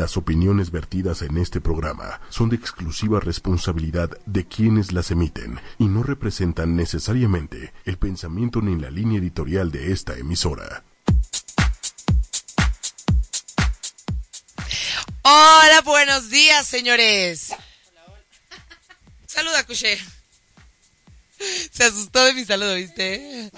[0.00, 5.88] Las opiniones vertidas en este programa son de exclusiva responsabilidad de quienes las emiten y
[5.88, 10.84] no representan necesariamente el pensamiento ni la línea editorial de esta emisora.
[15.20, 17.52] Hola, buenos días, señores.
[19.26, 19.98] Saluda, Cuché.
[21.72, 23.50] Se asustó de mi saludo, ¿viste?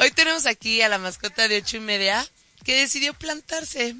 [0.00, 2.26] Hoy tenemos aquí a la mascota de ocho y media
[2.64, 3.94] que decidió plantarse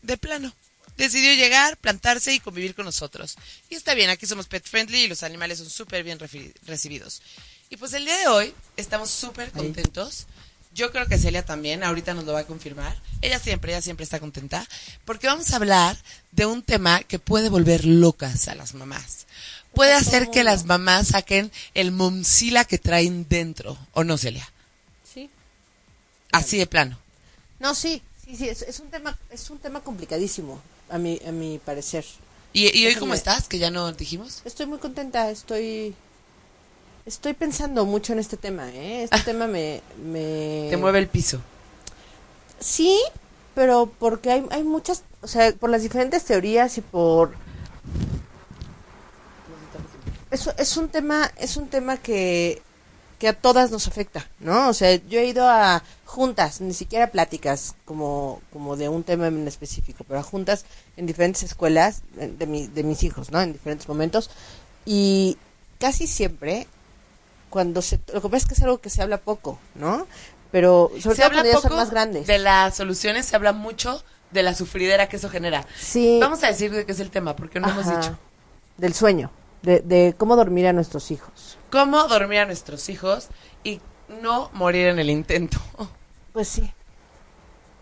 [0.00, 0.54] de plano.
[1.00, 3.36] Decidió llegar, plantarse y convivir con nosotros.
[3.70, 6.18] Y está bien, aquí somos pet friendly y los animales son súper bien
[6.66, 7.22] recibidos.
[7.70, 10.26] Y pues el día de hoy estamos súper contentos.
[10.74, 13.00] Yo creo que Celia también, ahorita nos lo va a confirmar.
[13.22, 14.68] Ella siempre, ella siempre está contenta.
[15.06, 15.96] Porque vamos a hablar
[16.32, 19.26] de un tema que puede volver locas a las mamás.
[19.72, 23.78] Puede hacer que las mamás saquen el momsila que traen dentro.
[23.92, 24.46] ¿O no, Celia?
[25.10, 25.30] Sí.
[26.30, 26.98] Así de plano.
[27.58, 30.60] No, sí, sí, sí, es, un tema, es un tema complicadísimo,
[30.90, 32.04] a mi, a mi parecer.
[32.52, 33.48] ¿Y, y hoy cómo estás?
[33.48, 34.42] Que ya no dijimos.
[34.44, 35.94] Estoy muy contenta, estoy,
[37.06, 39.04] estoy pensando mucho en este tema, ¿eh?
[39.04, 40.66] Este tema me, me...
[40.70, 41.40] Te mueve el piso.
[42.58, 43.00] Sí,
[43.54, 47.32] pero porque hay, hay muchas, o sea, por las diferentes teorías y por
[50.30, 52.62] es, es un tema, es un tema que,
[53.18, 54.68] que a todas nos afecta, ¿no?
[54.68, 59.28] O sea, yo he ido a juntas, ni siquiera pláticas como, como de un tema
[59.28, 60.64] en específico, pero juntas
[60.96, 63.40] en diferentes escuelas de, mi, de mis hijos, ¿no?
[63.40, 64.28] En diferentes momentos.
[64.84, 65.38] Y
[65.78, 66.66] casi siempre,
[67.48, 68.00] cuando se...
[68.12, 70.08] Lo que pasa es que es algo que se habla poco, ¿no?
[70.50, 72.26] Pero sobre se todo habla cuando poco son más grandes.
[72.26, 75.64] De las soluciones se habla mucho de la sufridera que eso genera.
[75.78, 76.18] Sí.
[76.20, 78.00] Vamos a decir de qué es el tema, porque no hemos Ajá.
[78.00, 78.18] dicho.
[78.78, 79.30] Del sueño,
[79.62, 81.56] de, de cómo dormir a nuestros hijos.
[81.70, 83.28] Cómo dormir a nuestros hijos
[83.62, 83.80] y
[84.20, 85.60] no morir en el intento.
[86.40, 86.72] Pues sí,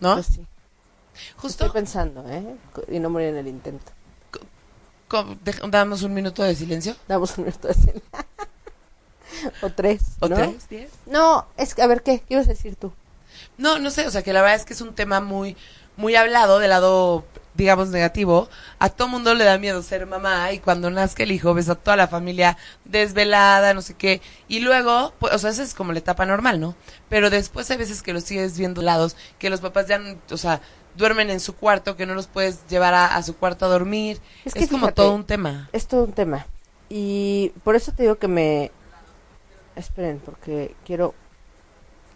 [0.01, 0.15] ¿No?
[0.15, 0.45] pues sí.
[1.37, 2.57] Justo, Estoy pensando, ¿eh?
[2.89, 3.93] Y no morir en el intento.
[5.69, 6.93] damos un minuto de silencio.
[7.07, 8.01] Damos un minuto de cena.
[9.61, 10.01] o tres.
[10.19, 10.35] ¿O ¿no?
[10.35, 10.67] tres?
[10.67, 10.91] ¿Diez?
[11.05, 12.19] No, es que, a ver, ¿qué?
[12.19, 12.91] ¿Qué ibas a decir tú?
[13.57, 15.55] No, no sé, o sea que la verdad es que es un tema muy,
[15.95, 17.23] muy hablado del lado,
[17.59, 18.49] digamos, negativo.
[18.79, 21.75] A todo mundo le da miedo ser mamá y cuando nazca el hijo ves a
[21.75, 24.21] toda la familia desvelada, no sé qué.
[24.47, 26.75] Y luego, pues, o sea, esa es como la etapa normal, ¿no?
[27.09, 30.61] Pero después hay veces que los sigues viendo lados, que los papás ya, o sea,
[30.95, 34.19] duermen en su cuarto, que no los puedes llevar a, a su cuarto a dormir.
[34.45, 35.69] Es, como fíjate, todo un tema.
[35.71, 36.47] Es todo un tema.
[36.89, 38.71] Y por eso te digo que me...
[39.75, 41.13] Esperen, porque quiero...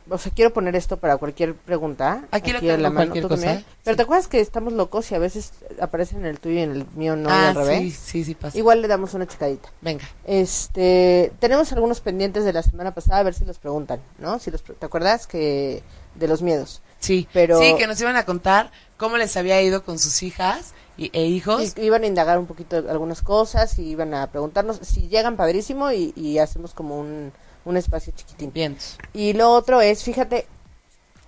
[0.10, 2.26] O sea, quiero poner esto para cualquier pregunta.
[2.32, 3.54] Aquí lo tengo, la mano, ¿tú cosa?
[3.54, 3.66] ¿eh?
[3.84, 3.98] Pero Sí.
[3.98, 6.86] ¿te acuerdas que estamos locos y a veces aparecen en el tuyo y en el
[6.96, 7.80] mío no y ah, al revés?
[7.80, 8.58] sí, sí, sí pasa.
[8.58, 9.70] Igual le damos una checadita.
[9.82, 10.04] Venga.
[10.26, 14.40] Este, tenemos algunos pendientes de la semana pasada, a ver si los preguntan, ¿no?
[14.40, 15.84] Si los, ¿Te acuerdas que
[16.16, 16.82] de los miedos?
[17.00, 20.74] Sí, Pero- sí, que nos iban a contar cómo les había ido con sus hijas
[20.98, 21.74] y, e hijos.
[21.78, 25.92] Y iban a indagar un poquito algunas cosas y iban a preguntarnos si llegan padrísimo
[25.92, 27.32] y, y hacemos como un,
[27.66, 28.52] un espacio chiquitín.
[28.52, 28.98] Vientos.
[29.14, 30.48] Y lo otro es, fíjate,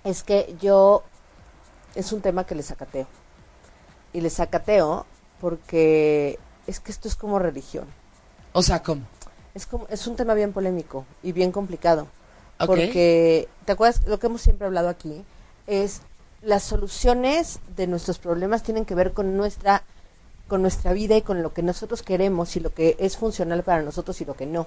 [0.04, 1.02] es que yo
[1.94, 3.06] es un tema que les sacateo.
[4.12, 5.06] Y les sacateo
[5.40, 7.86] porque es que esto es como religión.
[8.52, 9.02] O sea, ¿cómo?
[9.54, 12.08] Es como es un tema bien polémico y bien complicado.
[12.58, 12.66] Ok.
[12.66, 14.06] Porque, ¿te acuerdas?
[14.06, 15.24] Lo que hemos siempre hablado aquí
[15.66, 16.02] es
[16.42, 19.82] las soluciones de nuestros problemas tienen que ver con nuestra
[20.48, 23.82] con nuestra vida y con lo que nosotros queremos y lo que es funcional para
[23.82, 24.66] nosotros y lo que no.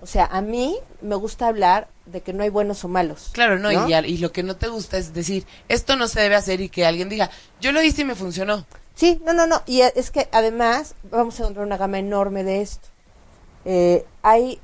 [0.00, 3.30] O sea, a mí me gusta hablar de que no hay buenos o malos.
[3.32, 6.20] Claro, no, Y, al- y lo que no te gusta es decir, esto no se
[6.20, 8.66] debe hacer y que alguien diga, yo lo hice y me funcionó.
[8.94, 9.62] Sí, no, no, no.
[9.66, 12.88] Y es que además vamos a encontrar una gama enorme de esto.
[13.64, 14.60] Eh, hay,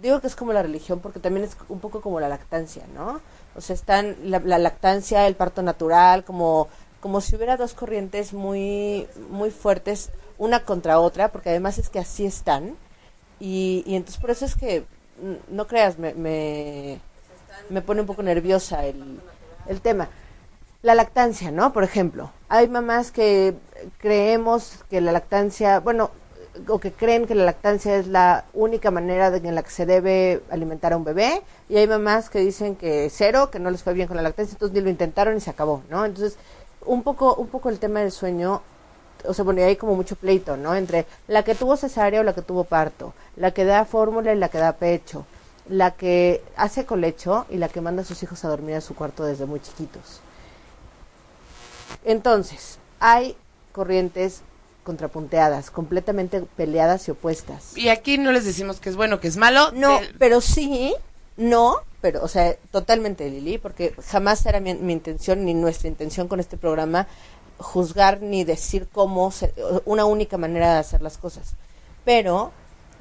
[0.00, 3.20] digo que es como la religión porque también es un poco como la lactancia, ¿no?
[3.56, 6.68] O sea, están la, la lactancia, el parto natural, como,
[7.00, 11.98] como si hubiera dos corrientes muy, muy fuertes, una contra otra, porque además es que
[11.98, 12.76] así están.
[13.40, 14.84] Y, y entonces por eso es que,
[15.48, 17.00] no creas, me, me,
[17.70, 19.20] me pone un poco nerviosa el,
[19.68, 20.08] el tema.
[20.82, 21.72] La lactancia, ¿no?
[21.72, 23.54] Por ejemplo, hay mamás que
[23.98, 26.10] creemos que la lactancia, bueno,
[26.66, 29.86] o que creen que la lactancia es la única manera de, en la que se
[29.86, 33.82] debe alimentar a un bebé, y hay mamás que dicen que cero, que no les
[33.82, 36.04] fue bien con la lactancia, entonces ni lo intentaron y se acabó, ¿no?
[36.04, 36.36] Entonces,
[36.84, 38.62] un poco, un poco el tema del sueño,
[39.24, 40.74] o sea, bueno, y hay como mucho pleito, ¿no?
[40.74, 44.36] Entre la que tuvo cesárea o la que tuvo parto, la que da fórmula y
[44.38, 45.26] la que da pecho,
[45.68, 48.94] la que hace colecho y la que manda a sus hijos a dormir a su
[48.94, 50.20] cuarto desde muy chiquitos.
[52.04, 53.36] Entonces, hay
[53.72, 54.42] corrientes
[54.84, 57.76] contrapunteadas, completamente peleadas y opuestas.
[57.76, 59.70] Y aquí no les decimos que es bueno, que es malo.
[59.72, 60.94] No, de- pero sí,
[61.36, 66.26] no, pero, o sea, totalmente, Lili, porque jamás era mi, mi intención ni nuestra intención
[66.28, 67.06] con este programa
[67.58, 69.52] juzgar ni decir cómo, se-
[69.84, 71.54] una única manera de hacer las cosas.
[72.04, 72.52] Pero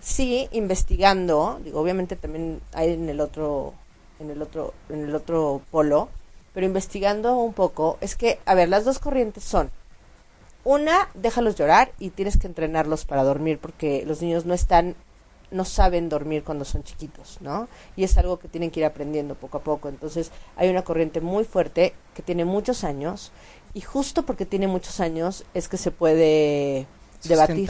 [0.01, 3.73] sí investigando, digo, obviamente también hay en el otro,
[4.19, 6.09] en el otro, en el otro polo,
[6.53, 9.69] pero investigando un poco, es que, a ver, las dos corrientes son,
[10.63, 14.95] una, déjalos llorar y tienes que entrenarlos para dormir, porque los niños no están,
[15.49, 17.69] no saben dormir cuando son chiquitos, ¿no?
[17.95, 19.87] Y es algo que tienen que ir aprendiendo poco a poco.
[19.87, 23.31] Entonces, hay una corriente muy fuerte que tiene muchos años,
[23.77, 26.87] y justo porque tiene muchos años es que se puede
[27.29, 27.69] debatir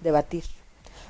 [0.00, 0.44] debatir.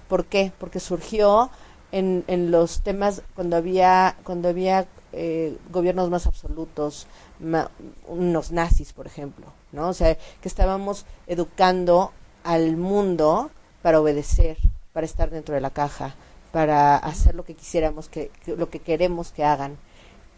[0.09, 0.53] ¿Por qué?
[0.59, 1.51] Porque surgió
[1.93, 7.07] en, en los temas cuando había cuando había eh, gobiernos más absolutos,
[7.41, 7.71] ma-
[8.07, 9.89] unos nazis, por ejemplo, ¿no?
[9.89, 12.13] O sea, que estábamos educando
[12.45, 13.51] al mundo
[13.83, 14.57] para obedecer,
[14.93, 16.15] para estar dentro de la caja,
[16.53, 19.79] para hacer lo que quisiéramos, que, que- lo que queremos que hagan.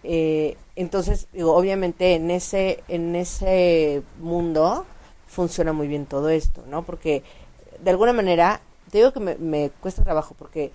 [0.04, 4.86] Eh, entonces, digo, obviamente en ese en ese mundo
[5.26, 6.84] funciona muy bien todo esto, ¿no?
[6.84, 7.22] Porque
[7.80, 8.60] de alguna manera,
[8.90, 10.72] te digo que me, cuesta trabajo porque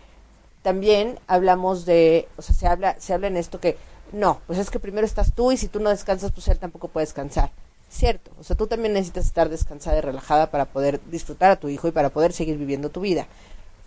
[0.61, 3.77] también hablamos de, o sea, se habla, se habla en esto que,
[4.11, 6.87] no, pues es que primero estás tú y si tú no descansas, pues él tampoco
[6.87, 7.51] puede descansar.
[7.89, 11.69] Cierto, o sea, tú también necesitas estar descansada y relajada para poder disfrutar a tu
[11.69, 13.27] hijo y para poder seguir viviendo tu vida.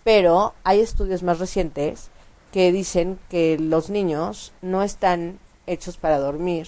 [0.03, 2.09] Pero hay estudios más recientes
[2.51, 6.67] que dicen que los niños no están hechos para dormir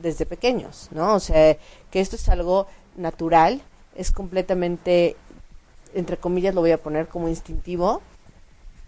[0.00, 1.14] desde pequeños, ¿no?
[1.14, 1.56] O sea,
[1.90, 3.60] que esto es algo natural,
[3.96, 5.16] es completamente,
[5.94, 8.02] entre comillas lo voy a poner como instintivo,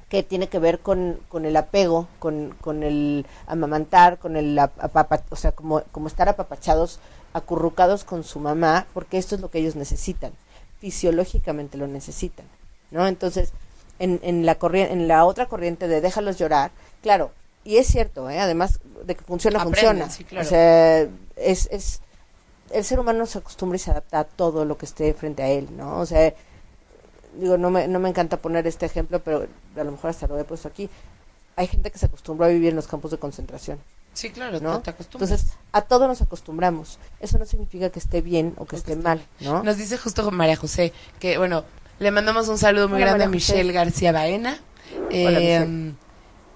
[0.08, 4.78] que tiene que ver con, con el apego, con, con el amamantar, con el ap-
[4.78, 6.98] apapa- o sea, como, como estar apapachados,
[7.34, 10.32] acurrucados con su mamá, porque esto es lo que ellos necesitan,
[10.78, 12.46] fisiológicamente lo necesitan,
[12.90, 13.06] ¿no?
[13.06, 13.52] Entonces,
[13.98, 16.70] en, en la corriente, en la otra corriente de déjalos llorar,
[17.02, 17.32] claro,
[17.64, 18.40] y es cierto, ¿eh?
[18.40, 20.08] además de que funciona, funciona.
[20.10, 20.46] sí, claro.
[20.46, 21.02] O sea,
[21.36, 22.00] es, es,
[22.70, 25.48] el ser humano se acostumbra y se adapta a todo lo que esté frente a
[25.48, 26.00] él, ¿no?
[26.00, 26.32] O sea,
[27.38, 29.46] digo, no me, no me encanta poner este ejemplo, pero
[29.76, 30.88] a lo mejor hasta lo he puesto aquí.
[31.56, 33.78] Hay gente que se acostumbró a vivir en los campos de concentración,
[34.14, 34.72] Sí, claro, ¿no?
[34.72, 35.30] no te acostumbras.
[35.30, 36.98] Entonces, a todo nos acostumbramos.
[37.20, 39.62] Eso no significa que esté bien o que esté mal, ¿no?
[39.62, 41.64] Nos dice justo María José que, bueno,
[41.98, 43.34] le mandamos un saludo muy Hola, grande a José.
[43.36, 44.58] Michelle García Baena.
[44.92, 45.94] Hola, Eh, Michelle.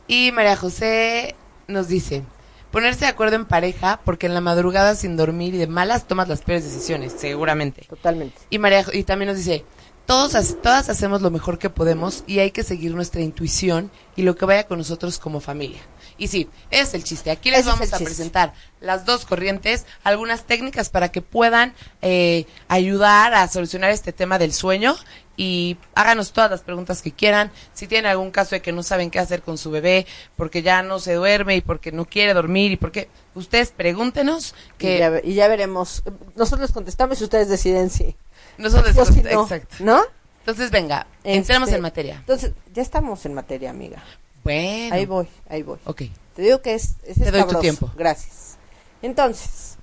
[0.07, 1.35] y María José
[1.69, 2.23] nos dice,
[2.71, 6.29] ponerse de acuerdo en pareja porque en la madrugada sin dormir y de malas tomas
[6.29, 7.87] las peores decisiones, seguramente.
[7.89, 8.37] Totalmente.
[8.51, 9.65] Y María y también nos dice,
[10.07, 14.37] todos todas hacemos lo mejor que podemos y hay que seguir nuestra intuición y lo
[14.37, 15.81] que vaya con nosotros como familia.
[16.19, 17.31] Y sí, ese es el chiste.
[17.31, 18.05] Aquí les Ese vamos a chiste.
[18.05, 24.39] presentar las dos corrientes, algunas técnicas para que puedan eh, ayudar a solucionar este tema
[24.39, 24.95] del sueño
[25.37, 27.51] y háganos todas las preguntas que quieran.
[27.73, 30.07] Si tienen algún caso de que no saben qué hacer con su bebé
[30.37, 34.79] porque ya no se duerme y porque no quiere dormir y porque ustedes pregúntenos Y
[34.79, 36.03] que ya, y ya veremos.
[36.37, 38.17] Nosotros les contestamos y ustedes deciden si.
[38.59, 39.77] nosotros si no, exacto.
[39.81, 40.03] ¿No?
[40.41, 42.17] Entonces, venga, entremos Este, en materia.
[42.17, 44.03] Entonces, ya estamos en materia, amiga.
[44.43, 44.95] Bueno.
[44.95, 45.79] Ahí voy, ahí voy.
[45.85, 46.03] Ok.
[46.35, 47.91] Te digo que es, es Te doy tu tiempo.
[47.97, 48.57] Gracias.
[49.03, 49.77] Entonces,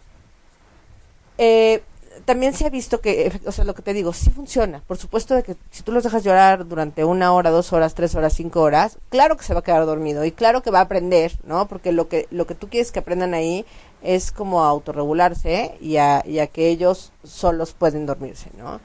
[1.37, 1.81] eh,
[2.29, 4.83] también se ha visto que, efe- o sea, lo que te digo, sí funciona.
[4.85, 8.13] Por supuesto de que si tú los dejas llorar durante una hora, dos horas, tres
[8.13, 10.83] horas, cinco horas, claro que se va a quedar dormido y claro que va a
[10.83, 11.67] aprender, ¿no?
[11.67, 13.65] Porque lo que, lo que tú quieres que aprendan ahí
[14.03, 18.79] es como a autorregularse y a, y a que ellos solos pueden dormirse, ¿no?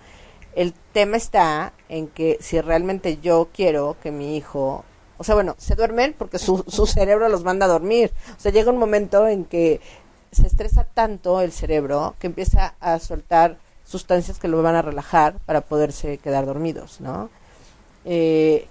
[0.57, 4.85] El tema está en que si realmente yo quiero que mi hijo,
[5.19, 8.11] o sea, bueno, se duermen porque su, su cerebro los manda a dormir.
[8.37, 9.81] O sea, llega un momento en que
[10.35, 15.39] se estresa tanto el cerebro que empieza a soltar sustancias que lo van a relajar
[15.47, 17.31] para poderse quedar dormidos, ¿no?
[18.05, 18.67] Eh,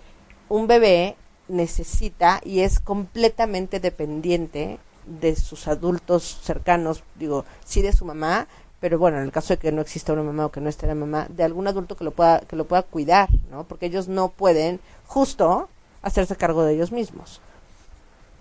[0.49, 1.15] un bebé
[1.47, 8.47] necesita y es completamente dependiente de sus adultos cercanos, digo, sí de su mamá,
[8.79, 10.87] pero bueno, en el caso de que no exista una mamá o que no esté
[10.87, 13.63] la mamá, de algún adulto que lo pueda que lo pueda cuidar, ¿no?
[13.63, 15.69] Porque ellos no pueden justo
[16.01, 17.39] hacerse cargo de ellos mismos.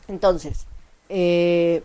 [0.08, 0.66] Entonces,
[1.08, 1.82] eh,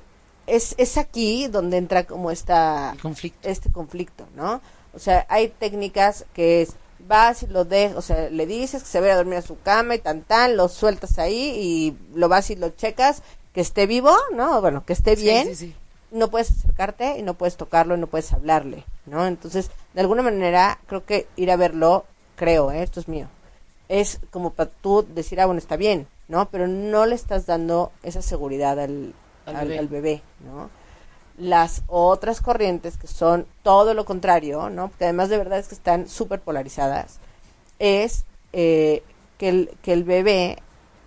[0.48, 3.48] es, es aquí donde entra como esta conflicto.
[3.48, 4.62] este conflicto, ¿no?
[4.94, 8.90] O sea, hay técnicas que es vas y lo dejas, o sea, le dices que
[8.90, 12.28] se vaya a dormir a su cama y tan tan, lo sueltas ahí y lo
[12.28, 13.22] vas y lo checas,
[13.54, 14.60] que esté vivo, ¿no?
[14.62, 15.76] Bueno, que esté Sí, bien, sí, sí.
[16.12, 19.26] no puedes acercarte y no puedes tocarlo y no puedes hablarle, ¿no?
[19.28, 22.82] Entonces, de alguna manera, creo que ir a verlo, creo, ¿eh?
[22.84, 23.28] esto es mío,
[23.90, 26.50] es como para tú decir, ah, bueno, está bien, ¿no?
[26.50, 29.14] Pero no le estás dando esa seguridad al,
[29.48, 29.78] Al al, bebé.
[29.78, 30.70] al bebé, ¿no?
[31.38, 34.90] Las otras corrientes que son todo lo contrario, ¿no?
[34.90, 37.20] Porque además de verdad es que están súper polarizadas,
[37.80, 39.04] es eh,
[39.38, 40.58] que, el, que el bebé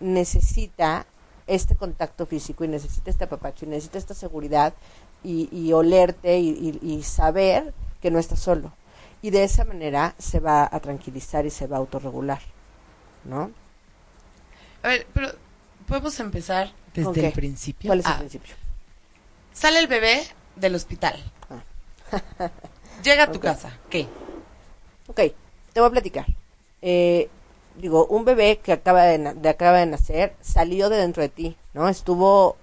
[0.01, 1.07] necesita
[1.47, 4.75] este contacto físico y necesita este apapacho y necesita esta seguridad
[5.25, 8.73] y, y olerte y, y- y saber que no está solo.
[9.23, 12.41] Y de esa manera se va a tranquilizar y se va a autorregular,
[13.25, 13.53] ¿no?
[14.83, 15.29] A ver, pero
[15.87, 17.89] podemos empezar desde ¿Con el principio.
[17.89, 18.55] ¿Cuál es el Ah, principio?
[19.53, 20.23] Sale el bebé
[20.57, 21.23] del hospital.
[21.51, 21.61] Ah.
[23.05, 23.77] Llega a tu casa.
[23.89, 24.07] ¿Qué?
[25.07, 25.17] Ok,
[25.73, 26.27] te voy a platicar.
[26.83, 27.29] Eh,
[27.77, 31.89] digo, un bebé que acaba de, acaba de nacer salió de dentro de ti, ¿no?
[31.89, 32.57] Estuvo,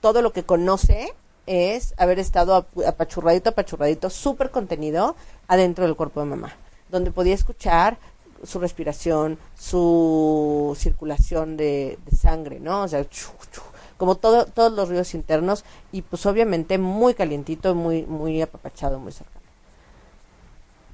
[0.00, 1.12] todo lo que conoce
[1.46, 5.16] es haber estado ap- apachurradito, apachurradito, súper contenido
[5.48, 6.56] adentro del cuerpo de mamá,
[6.90, 7.98] donde podía escuchar
[8.46, 12.82] su respiración, su circulación de, de sangre, ¿no?
[12.82, 13.62] O sea, chu, chu,
[13.96, 19.12] como todo, todos los ríos internos y pues obviamente muy calientito, muy, muy apapachado, muy
[19.12, 19.46] cercano.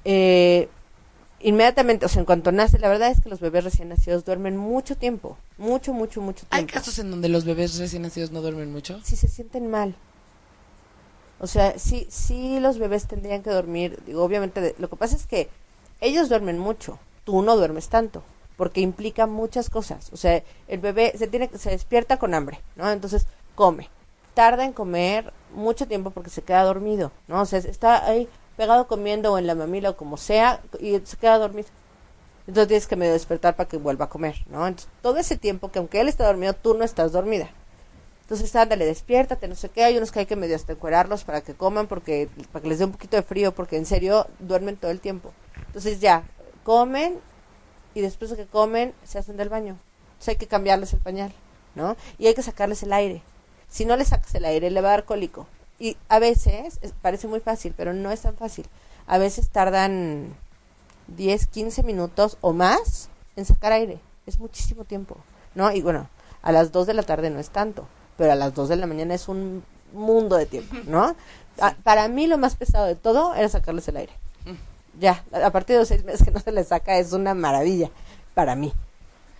[0.05, 0.69] Eh,
[1.39, 4.57] inmediatamente, o sea, en cuanto nace, la verdad es que los bebés recién nacidos duermen
[4.57, 6.73] mucho tiempo, mucho, mucho, mucho ¿Hay tiempo.
[6.73, 8.99] casos en donde los bebés recién nacidos no duermen mucho?
[9.03, 9.95] Si se sienten mal.
[11.39, 13.99] O sea, sí, sí los bebés tendrían que dormir.
[14.05, 15.49] Digo, obviamente, lo que pasa es que
[15.99, 18.23] ellos duermen mucho, tú no duermes tanto,
[18.57, 20.11] porque implica muchas cosas.
[20.13, 22.89] O sea, el bebé se tiene, se despierta con hambre, ¿no?
[22.89, 23.89] Entonces come,
[24.33, 27.41] tarda en comer mucho tiempo porque se queda dormido, ¿no?
[27.41, 28.27] O sea, está ahí
[28.57, 31.69] pegado comiendo o en la mamila o como sea y se queda dormido.
[32.47, 34.67] Entonces tienes que medio despertar para que vuelva a comer, ¿no?
[34.67, 37.49] Entonces, todo ese tiempo que aunque él está dormido, tú no estás dormida.
[38.21, 39.83] Entonces, ándale, despiértate, no sé qué.
[39.83, 42.85] Hay unos que hay que medio hasta para que coman, porque para que les dé
[42.85, 45.31] un poquito de frío, porque en serio duermen todo el tiempo.
[45.67, 46.23] Entonces, ya,
[46.63, 47.19] comen
[47.93, 49.77] y después de que comen, se hacen del baño.
[50.13, 51.33] Entonces, hay que cambiarles el pañal,
[51.75, 51.95] ¿no?
[52.17, 53.21] Y hay que sacarles el aire.
[53.69, 55.47] Si no le sacas el aire, le va a dar cólico.
[55.79, 58.65] Y a veces, es- parece muy fácil, pero no es tan fácil.
[59.07, 60.35] A veces tardan
[61.07, 63.99] 10, 15 minutos o más en sacar aire.
[64.25, 65.17] Es muchísimo tiempo,
[65.55, 65.71] ¿no?
[65.71, 66.07] Y bueno,
[66.41, 68.87] a las 2 de la tarde no es tanto, pero a las 2 de la
[68.87, 71.15] mañana es un mundo de tiempo, ¿no?
[71.59, 74.13] A- para mí lo más pesado de todo era sacarles el aire.
[74.99, 77.89] Ya, a partir de los seis meses que no se les saca es una maravilla
[78.33, 78.73] para mí.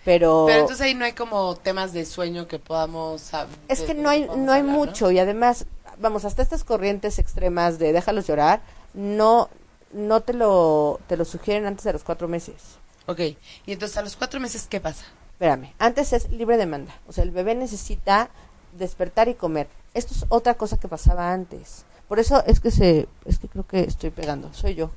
[0.04, 3.30] Pero, Pero entonces ahí no hay como temas de sueño que podamos
[3.68, 5.64] es que no hay, no hay mucho y además,
[5.98, 8.60] vamos, hasta estas corrientes extremas de déjalos llorar,
[8.92, 9.48] no,
[9.92, 12.78] no te lo, te lo sugieren antes de los cuatro meses.
[13.06, 15.04] Ok, y entonces a los cuatro meses, ¿qué pasa?
[15.32, 16.94] Espérame, antes es libre demanda.
[17.08, 18.28] O sea, el bebé necesita
[18.76, 19.68] despertar y comer.
[19.94, 21.84] Esto es otra cosa que pasaba antes.
[22.08, 24.52] Por eso es que se, es que creo que estoy pegando.
[24.52, 24.90] Soy yo,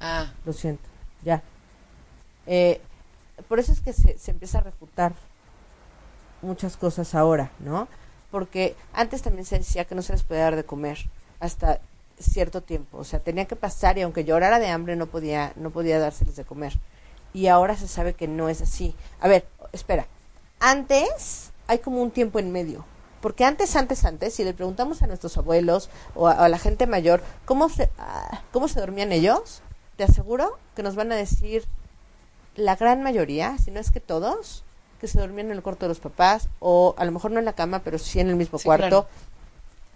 [0.00, 0.82] Ah, lo siento.
[1.22, 1.42] Ya.
[2.46, 2.80] Eh,
[3.48, 5.12] por eso es que se, se empieza a refutar
[6.42, 7.88] muchas cosas ahora, ¿no?
[8.30, 10.98] Porque antes también se decía que no se les podía dar de comer
[11.40, 11.80] hasta
[12.18, 12.98] cierto tiempo.
[12.98, 16.36] O sea, tenía que pasar y aunque llorara de hambre no podía, no podía dárseles
[16.36, 16.74] de comer.
[17.32, 18.94] Y ahora se sabe que no es así.
[19.20, 20.06] A ver, espera.
[20.60, 22.84] Antes hay como un tiempo en medio.
[23.20, 27.22] Porque antes, antes, antes, si le preguntamos a nuestros abuelos o a, la gente mayor
[27.46, 29.62] cómo se, ah, cómo se dormían ellos,
[29.96, 31.64] te aseguro que nos van a decir
[32.56, 34.64] la gran mayoría, si no es que todos,
[35.00, 37.44] que se dormían en el cuarto de los papás, o a lo mejor no en
[37.44, 38.86] la cama, pero sí en el mismo Sí, cuarto.
[38.88, 39.08] claro.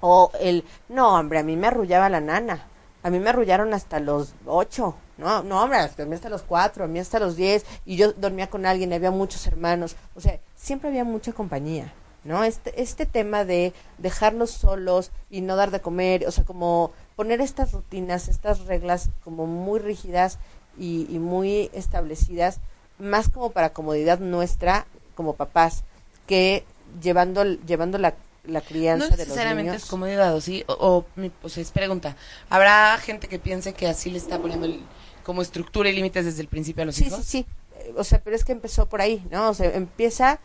[0.00, 2.66] O el, no, hombre, a mí me arrullaba la nana.
[3.02, 4.94] A mí me arrullaron hasta los ocho.
[5.18, 7.64] No, no, hombre, a mí hasta los cuatro, a mí hasta los diez.
[7.84, 9.96] Y yo dormía con alguien, y había muchos hermanos.
[10.14, 11.92] O sea, siempre había mucha compañía.
[12.24, 12.44] ¿No?
[12.44, 17.40] Este, este tema de dejarlos solos y no dar de comer, o sea, como poner
[17.40, 20.38] estas rutinas, estas reglas como muy rígidas
[20.76, 22.58] y, y muy establecidas,
[22.98, 25.84] más como para comodidad nuestra como papás,
[26.26, 26.64] que
[27.02, 29.84] llevando, llevando la, la crianza no de los necesariamente niños.
[29.84, 30.64] es comodidad, ¿o sí?
[30.66, 32.16] O, o, mi- o sea, es pregunta.
[32.50, 34.82] ¿Habrá gente que piense que así le está poniendo el-
[35.22, 37.24] como estructura y límites desde el principio a los Sí, hijos?
[37.24, 37.92] sí, sí.
[37.96, 39.48] O sea, pero es que empezó por ahí, ¿no?
[39.50, 40.40] O sea, empieza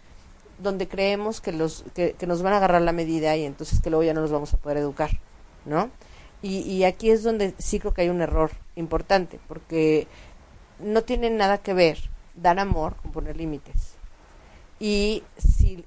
[0.60, 4.03] donde creemos que los que, nos van a agarrar la medida y entonces que luego
[4.03, 5.12] ya no los vamos a poder educar,
[5.65, 5.89] ¿no?
[6.41, 10.07] Y, y aquí es donde sí creo que hay un error importante, porque
[10.79, 11.98] no tiene nada que ver
[12.36, 13.95] dar amor con poner límites.
[14.79, 15.86] Y si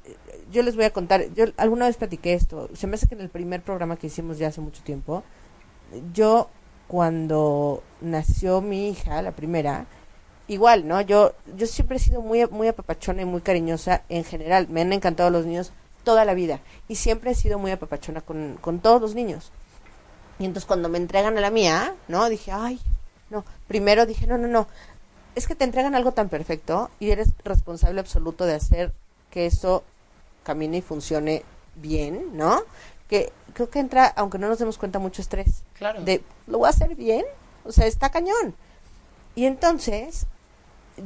[0.50, 3.20] yo les voy a contar, yo alguna vez platiqué esto, se me hace que en
[3.20, 5.22] el primer programa que hicimos ya hace mucho tiempo,
[6.14, 6.48] yo
[6.88, 9.86] cuando nació mi hija, la primera,
[10.48, 11.00] igual, ¿no?
[11.00, 14.92] Yo yo siempre he sido muy muy apapachona y muy cariñosa en general, me han
[14.92, 15.72] encantado los niños
[16.04, 19.50] toda la vida y siempre he sido muy apapachona con, con todos los niños.
[20.38, 22.28] Y entonces cuando me entregan a la mía, ¿no?
[22.28, 22.78] Dije, ay,
[23.30, 24.68] no, primero dije, no, no, no,
[25.34, 28.92] es que te entregan algo tan perfecto y eres responsable absoluto de hacer
[29.30, 29.84] que eso
[30.44, 31.42] camine y funcione
[31.74, 32.62] bien, ¿no?
[33.08, 35.62] Que creo que entra, aunque no nos demos cuenta, mucho estrés.
[35.74, 36.02] Claro.
[36.02, 37.24] De, ¿lo voy a hacer bien?
[37.64, 38.54] O sea, está cañón.
[39.34, 40.26] Y entonces,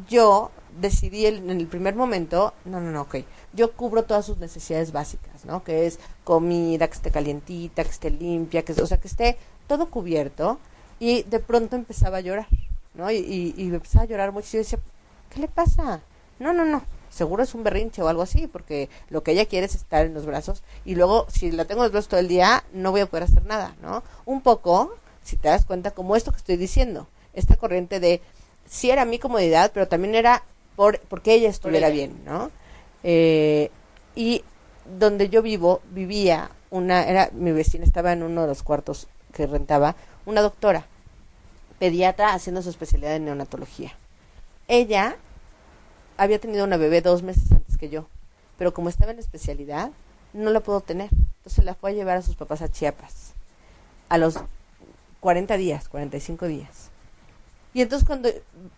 [0.08, 3.16] yo decidí en el primer momento, no, no, no, ok,
[3.52, 5.64] yo cubro todas sus necesidades básicas, ¿no?
[5.64, 9.90] Que es comida, que esté calientita, que esté limpia, que, o sea, que esté todo
[9.90, 10.58] cubierto.
[10.98, 12.46] Y de pronto empezaba a llorar,
[12.94, 13.10] ¿no?
[13.10, 14.78] Y, y, y empezaba a llorar mucho y yo decía,
[15.30, 16.02] ¿qué le pasa?
[16.38, 19.66] No, no, no, seguro es un berrinche o algo así, porque lo que ella quiere
[19.66, 22.28] es estar en los brazos y luego si la tengo en los brazos todo el
[22.28, 24.02] día no voy a poder hacer nada, ¿no?
[24.24, 28.22] Un poco, si te das cuenta, como esto que estoy diciendo, esta corriente de
[28.70, 30.44] sí era mi comodidad, pero también era
[30.76, 31.94] por porque ella estuviera ella.
[31.94, 32.50] bien, ¿no?
[33.02, 33.70] Eh,
[34.14, 34.44] y
[34.98, 39.46] donde yo vivo, vivía una, era mi vecina, estaba en uno de los cuartos que
[39.46, 40.86] rentaba, una doctora,
[41.78, 43.92] pediatra haciendo su especialidad en neonatología.
[44.68, 45.16] Ella
[46.16, 48.06] había tenido una bebé dos meses antes que yo,
[48.56, 49.90] pero como estaba en especialidad,
[50.32, 51.10] no la pudo tener.
[51.38, 53.32] Entonces la fue a llevar a sus papás a Chiapas,
[54.08, 54.36] a los
[55.18, 56.90] 40 días, 45 días.
[57.72, 58.28] Y entonces cuando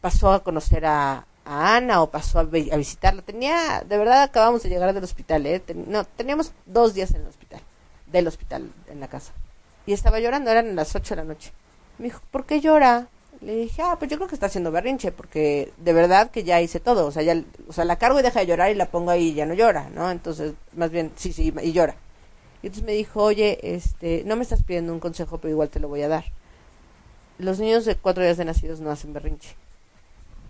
[0.01, 4.93] pasó a conocer a, Ana o pasó a visitarla, tenía, de verdad acabamos de llegar
[4.95, 5.59] del hospital, ¿eh?
[5.59, 7.61] Ten- no, teníamos dos días en el hospital,
[8.07, 9.33] del hospital, en la casa.
[9.87, 11.51] Y estaba llorando, eran las 8 de la noche.
[11.99, 13.09] Me dijo, ¿por qué llora?
[13.41, 16.61] Le dije, ah, pues yo creo que está haciendo berrinche, porque de verdad que ya
[16.61, 17.07] hice todo.
[17.07, 19.31] O sea, ya, o sea, la cargo y deja de llorar y la pongo ahí
[19.31, 20.13] y ya no llora, ¿no?
[20.13, 21.97] Entonces, más bien, sí, sí, y llora.
[22.63, 25.81] Y entonces me dijo, oye, este, no me estás pidiendo un consejo, pero igual te
[25.81, 26.25] lo voy a dar.
[27.39, 29.57] Los niños de cuatro días de nacidos no hacen berrinche.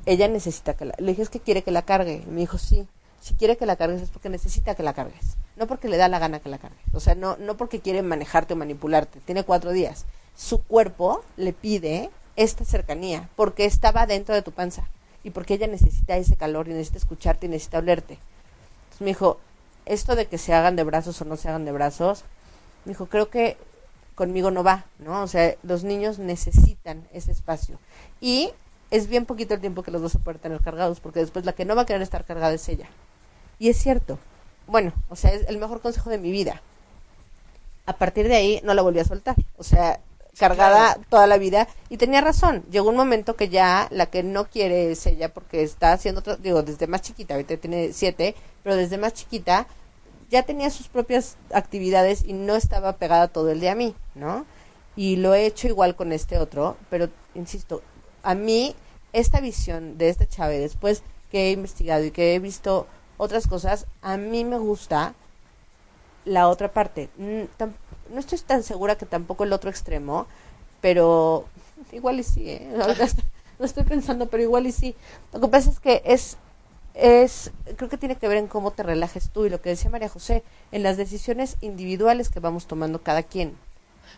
[0.04, 0.94] Ella necesita que la...
[0.98, 2.22] Le dije, es que quiere que la cargue.
[2.26, 2.86] Y me dijo, sí,
[3.20, 5.36] si quiere que la cargues es porque necesita que la cargues.
[5.56, 6.80] No porque le da la gana que la cargues.
[6.92, 9.20] O sea, no, no porque quiere manejarte o manipularte.
[9.20, 10.06] Tiene cuatro días.
[10.34, 14.88] Su cuerpo le pide esta cercanía porque estaba dentro de tu panza.
[15.22, 18.18] Y porque ella necesita ese calor y necesita escucharte y necesita olerte.
[18.84, 19.38] Entonces me dijo,
[19.86, 22.24] esto de que se hagan de brazos o no se hagan de brazos,
[22.84, 23.56] me dijo, creo que
[24.14, 25.22] conmigo no va, ¿no?
[25.22, 27.78] O sea, los niños necesitan ese espacio.
[28.20, 28.50] Y
[28.90, 31.52] es bien poquito el tiempo que los vas a poder tener cargados, porque después la
[31.54, 32.88] que no va a querer estar cargada es ella.
[33.58, 34.18] Y es cierto.
[34.66, 36.62] Bueno, o sea, es el mejor consejo de mi vida.
[37.86, 39.34] A partir de ahí no la volví a soltar.
[39.56, 39.98] O sea,
[40.38, 41.02] cargada claro.
[41.08, 41.68] toda la vida.
[41.88, 42.64] Y tenía razón.
[42.70, 46.36] Llegó un momento que ya la que no quiere es ella, porque está haciendo, otro-
[46.36, 49.66] digo, desde más chiquita, ahorita tiene siete, pero desde más chiquita
[50.32, 54.46] ya tenía sus propias actividades y no estaba pegada todo el día a mí, ¿no?
[54.96, 57.82] Y lo he hecho igual con este otro, pero insisto,
[58.22, 58.74] a mí
[59.12, 62.86] esta visión de este chave, después que he investigado y que he visto
[63.18, 65.14] otras cosas, a mí me gusta
[66.24, 67.10] la otra parte.
[67.18, 70.26] No estoy tan segura que tampoco el otro extremo,
[70.80, 71.44] pero
[71.92, 72.74] igual y sí, ¿eh?
[73.58, 74.96] Lo estoy pensando, pero igual y sí.
[75.30, 76.38] Lo que pasa es que es
[76.94, 79.90] es creo que tiene que ver en cómo te relajes tú y lo que decía
[79.90, 83.54] María José en las decisiones individuales que vamos tomando cada quien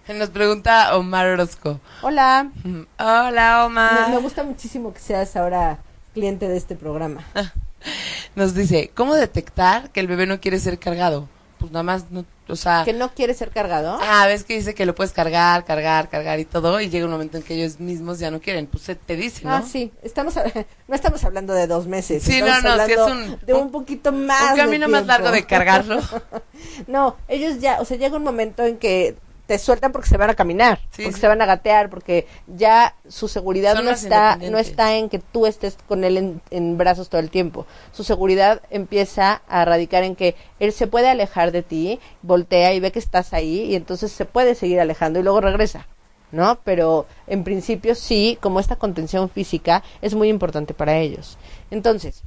[0.09, 1.81] Nos pregunta Omar Orozco.
[2.03, 2.51] hola
[2.99, 4.11] Hola, me, Omar.
[4.11, 5.79] me gusta muchísimo que seas ahora
[6.15, 7.25] cliente de este programa
[8.35, 11.29] Nos dice, ¿cómo detectar que el bebé no quiere ser cargado?
[11.65, 12.83] Pues nada más, no, o sea...
[12.85, 16.39] que no quiere ser cargado Ah, ves que dice que lo puedes cargar, cargar, cargar
[16.39, 18.67] y todo, y llega un momento en que ellos mismos ya no quieren.
[18.67, 19.55] Pues se te dice, ¿no?
[19.55, 20.45] Ah, sí, estamos a-
[20.89, 22.23] no estamos hablando de dos meses.
[22.23, 24.51] Sí, no, no, sí es un- de un poquito más.
[24.51, 26.01] Un de camino más largo de cargarlo.
[26.87, 30.31] No, ellos ya, o sea, llega un momento en que te sueltan porque se van
[30.31, 31.21] a caminar, Sí, porque sí.
[31.21, 35.19] se van a gatear, porque ya su seguridad Son no está, no está en que
[35.19, 37.67] tú estés con él en, en brazos todo el tiempo.
[37.93, 42.81] Su seguridad empieza a radicar en que él se puede alejar de ti, voltea y
[42.81, 45.87] ve que estás ahí y entonces se puede seguir alejando y luego regresa.
[46.33, 46.59] ¿No?
[46.65, 51.39] Pero en principio sí, como esta contención física es muy importante para ellos.
[51.71, 52.25] Entonces,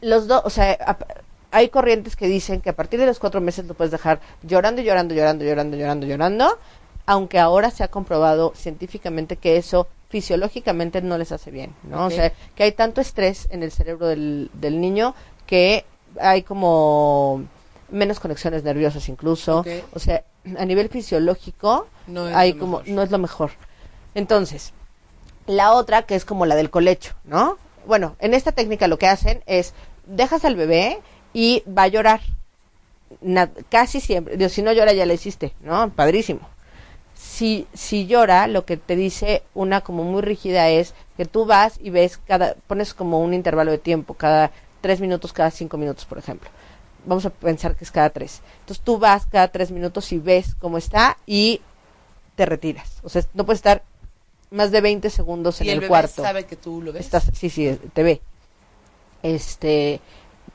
[0.00, 0.96] los dos, o sea,
[1.50, 4.82] hay corrientes que dicen que a partir de los cuatro meses lo puedes dejar llorando,
[4.82, 6.58] llorando, llorando, llorando, llorando, llorando,
[7.06, 12.06] aunque ahora se ha comprobado científicamente que eso fisiológicamente no les hace bien, ¿no?
[12.06, 15.14] O sea, que hay tanto estrés en el cerebro del, del niño
[15.46, 15.84] que
[16.20, 17.44] hay como
[17.90, 20.24] menos conexiones nerviosas incluso, o sea,
[20.58, 22.88] a nivel fisiológico No hay como mejor.
[22.94, 23.50] no es lo mejor.
[24.14, 24.72] Entonces,
[25.46, 27.56] la otra que es como la del colecho, ¿no?
[27.86, 29.72] Bueno, en esta técnica lo que hacen es
[30.06, 31.00] dejas al bebé
[31.32, 32.20] y va a llorar.
[33.20, 35.90] Na- casi siempre, Dios, si no llora ya la hiciste, ¿no?
[35.90, 36.40] Padrísimo.
[37.14, 41.78] Si, si llora, lo que te dice una como muy rígida es que tú vas
[41.82, 46.04] y ves cada, pones como un intervalo de tiempo, cada tres minutos, cada cinco minutos,
[46.04, 46.48] por ejemplo.
[47.06, 48.40] Vamos a pensar que es cada tres.
[48.60, 51.60] Entonces tú vas cada tres minutos y ves cómo está y
[52.36, 52.98] te retiras.
[53.02, 53.82] O sea, no puedes estar
[54.50, 56.22] más de 20 segundos en y el, el, bebé cuarto.
[56.22, 57.06] sabe que tú lo ves.
[57.06, 58.20] Estás, sí, sí, te ve.
[59.22, 60.00] Este,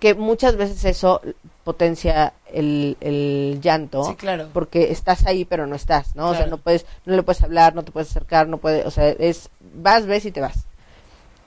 [0.04, 1.22] que muchas veces eso
[1.64, 4.04] potencia el, el llanto.
[4.04, 4.50] Sí, claro.
[4.52, 6.28] Porque estás ahí, pero no estás, ¿no?
[6.32, 8.92] O sea, no puedes, no le puedes hablar, no te puedes acercar, no puedes, o
[8.92, 10.66] sea, es, vas, ves y te vas.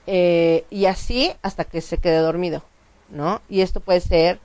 [0.07, 2.63] Eh, y así hasta que se quede dormido,
[3.09, 3.41] ¿no?
[3.47, 4.39] Y esto puede ser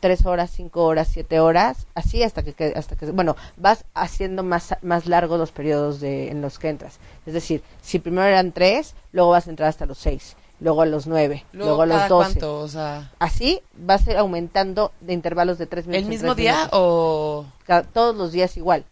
[0.00, 4.42] tres horas, cinco horas, siete horas, así hasta que, que- hasta que, bueno, vas haciendo
[4.42, 6.98] más, más largos los periodos de, en los que entras.
[7.26, 10.86] Es decir, si primero eran tres, luego vas a entrar hasta los seis, luego a
[10.86, 12.30] los nueve, luego, Luego, a los ¿cada doce.
[12.30, 12.58] cuánto?
[12.60, 16.02] O sea, Así vas a ir aumentando de intervalos de tres minutos.
[16.04, 16.70] ¿el mismo día minutos.
[16.80, 17.46] o...?
[17.92, 18.84] Todos los días igual.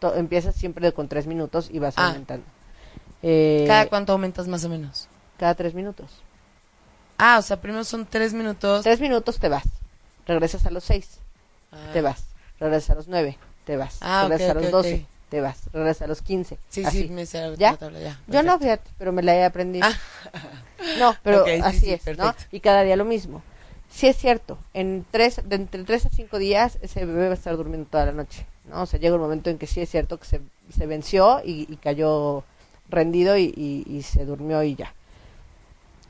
[0.00, 2.08] To- empiezas siempre con tres minutos y vas Ah.
[2.08, 2.46] aumentando.
[3.22, 5.08] Eh, ¿Cada cuánto aumentas más o menos?
[5.38, 6.10] cada tres minutos.
[7.16, 8.82] Ah, o sea, primero son tres minutos.
[8.84, 9.64] Tres minutos te vas.
[10.26, 11.18] Regresas a los seis,
[11.72, 11.76] Ah.
[11.92, 12.26] te vas.
[12.60, 13.98] Regresas a los nueve, te vas.
[14.00, 15.06] Ah, regresas a los doce.
[15.28, 15.60] Te vas.
[15.72, 16.58] Regresas a los quince.
[16.68, 17.02] Sí, así.
[17.02, 17.76] sí, me sé ¿Ya?
[17.76, 18.20] tabla, ya.
[18.26, 19.86] Yo no, fíjate, pero me la he aprendido.
[19.86, 19.94] Ah.
[20.98, 22.34] No, pero así sí, es, ¿no?
[22.50, 23.42] Y cada día lo mismo.
[23.90, 27.34] Sí es cierto, en tres, de entre tres a cinco días ese bebé va a
[27.34, 28.82] estar durmiendo toda la noche, ¿no?
[28.82, 30.40] O sea, llega un momento en que sí es cierto que se,
[30.76, 32.44] se venció y, y cayó
[32.90, 34.92] rendido y, y- y se durmió y ya.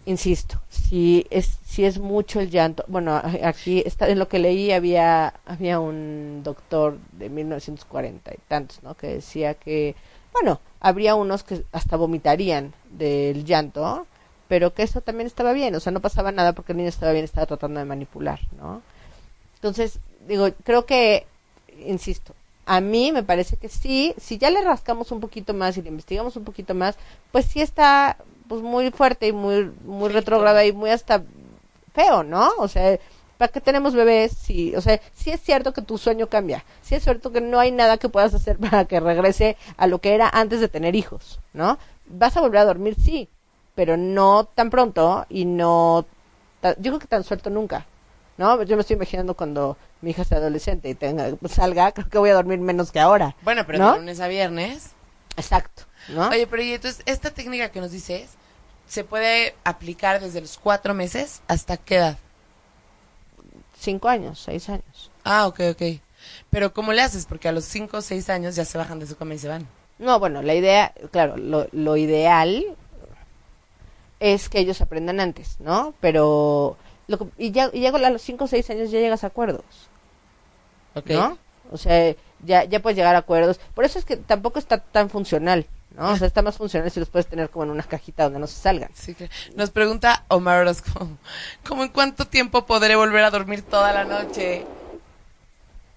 [0.09, 4.73] Insisto, si es, si es mucho el llanto, bueno, aquí está, en lo que leí
[4.73, 8.95] había, había un doctor de 1940 y tantos, ¿no?
[8.95, 9.95] Que decía que,
[10.33, 14.07] bueno, habría unos que hasta vomitarían del llanto,
[14.49, 17.13] pero que eso también estaba bien, o sea, no pasaba nada porque el niño estaba
[17.13, 18.81] bien, estaba tratando de manipular, ¿no?
[19.57, 21.27] Entonces, digo, creo que,
[21.85, 22.33] insisto,
[22.65, 25.91] a mí me parece que sí, si ya le rascamos un poquito más y le
[25.91, 26.97] investigamos un poquito más,
[27.31, 28.17] pues sí está
[28.49, 30.21] pues muy fuerte y muy muy Feito.
[30.21, 31.23] retrógrada y muy hasta
[31.95, 32.51] feo, ¿no?
[32.59, 32.99] O sea,
[33.37, 34.33] ¿para qué tenemos bebés?
[34.33, 37.61] Sí, o sea, sí es cierto que tu sueño cambia, sí es cierto que no
[37.61, 40.95] hay nada que puedas hacer para que regrese a lo que era antes de tener
[40.97, 41.79] hijos, ¿no?
[42.07, 43.29] Vas a volver a dormir, sí,
[43.75, 46.05] pero no tan pronto y no,
[46.63, 47.87] yo creo que tan suelto nunca,
[48.37, 48.63] ¿no?
[48.63, 52.31] Yo me estoy imaginando cuando mi hija sea adolescente y tenga, salga, creo que voy
[52.31, 53.37] a dormir menos que ahora.
[53.43, 53.93] Bueno, pero ¿No?
[53.93, 54.93] de lunes a viernes.
[55.37, 56.29] Exacto, ¿no?
[56.29, 58.31] Oye, pero y entonces, esta técnica que nos dices,
[58.87, 62.19] ¿se puede aplicar desde los cuatro meses hasta qué edad?
[63.79, 65.11] Cinco años, seis años.
[65.25, 65.83] Ah, ok, ok.
[66.51, 67.27] Pero ¿cómo le haces?
[67.27, 69.49] Porque a los cinco o seis años ya se bajan de su cama y se
[69.49, 69.67] van.
[69.99, 72.65] No, bueno, la idea, claro, lo, lo ideal
[74.21, 75.95] es que ellos aprendan antes, ¿no?
[76.01, 79.25] Pero, lo que- y ya, y ya a los cinco o seis años ya llegas
[79.25, 79.65] a acuerdos,
[80.95, 81.11] Ok.
[81.11, 81.39] ¿no?
[81.71, 83.61] O sea, ya, ya puedes llegar a acuerdos.
[83.75, 86.11] Por eso es que tampoco está tan funcional, ¿no?
[86.11, 88.47] O sea, está más funcional si los puedes tener como en una cajita donde no
[88.47, 88.91] se salgan.
[88.95, 91.09] Sí, que- Nos pregunta Omar Orozco,
[91.67, 94.65] ¿cómo en cuánto tiempo podré volver a dormir toda la noche?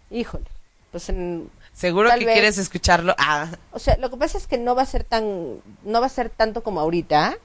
[0.10, 0.45] Híjole,
[0.91, 2.34] pues en, Seguro que vez.
[2.34, 3.15] quieres escucharlo.
[3.17, 6.06] Ah, O sea, lo que pasa es que no va a ser tan, no va
[6.08, 7.38] a ser tanto como ahorita,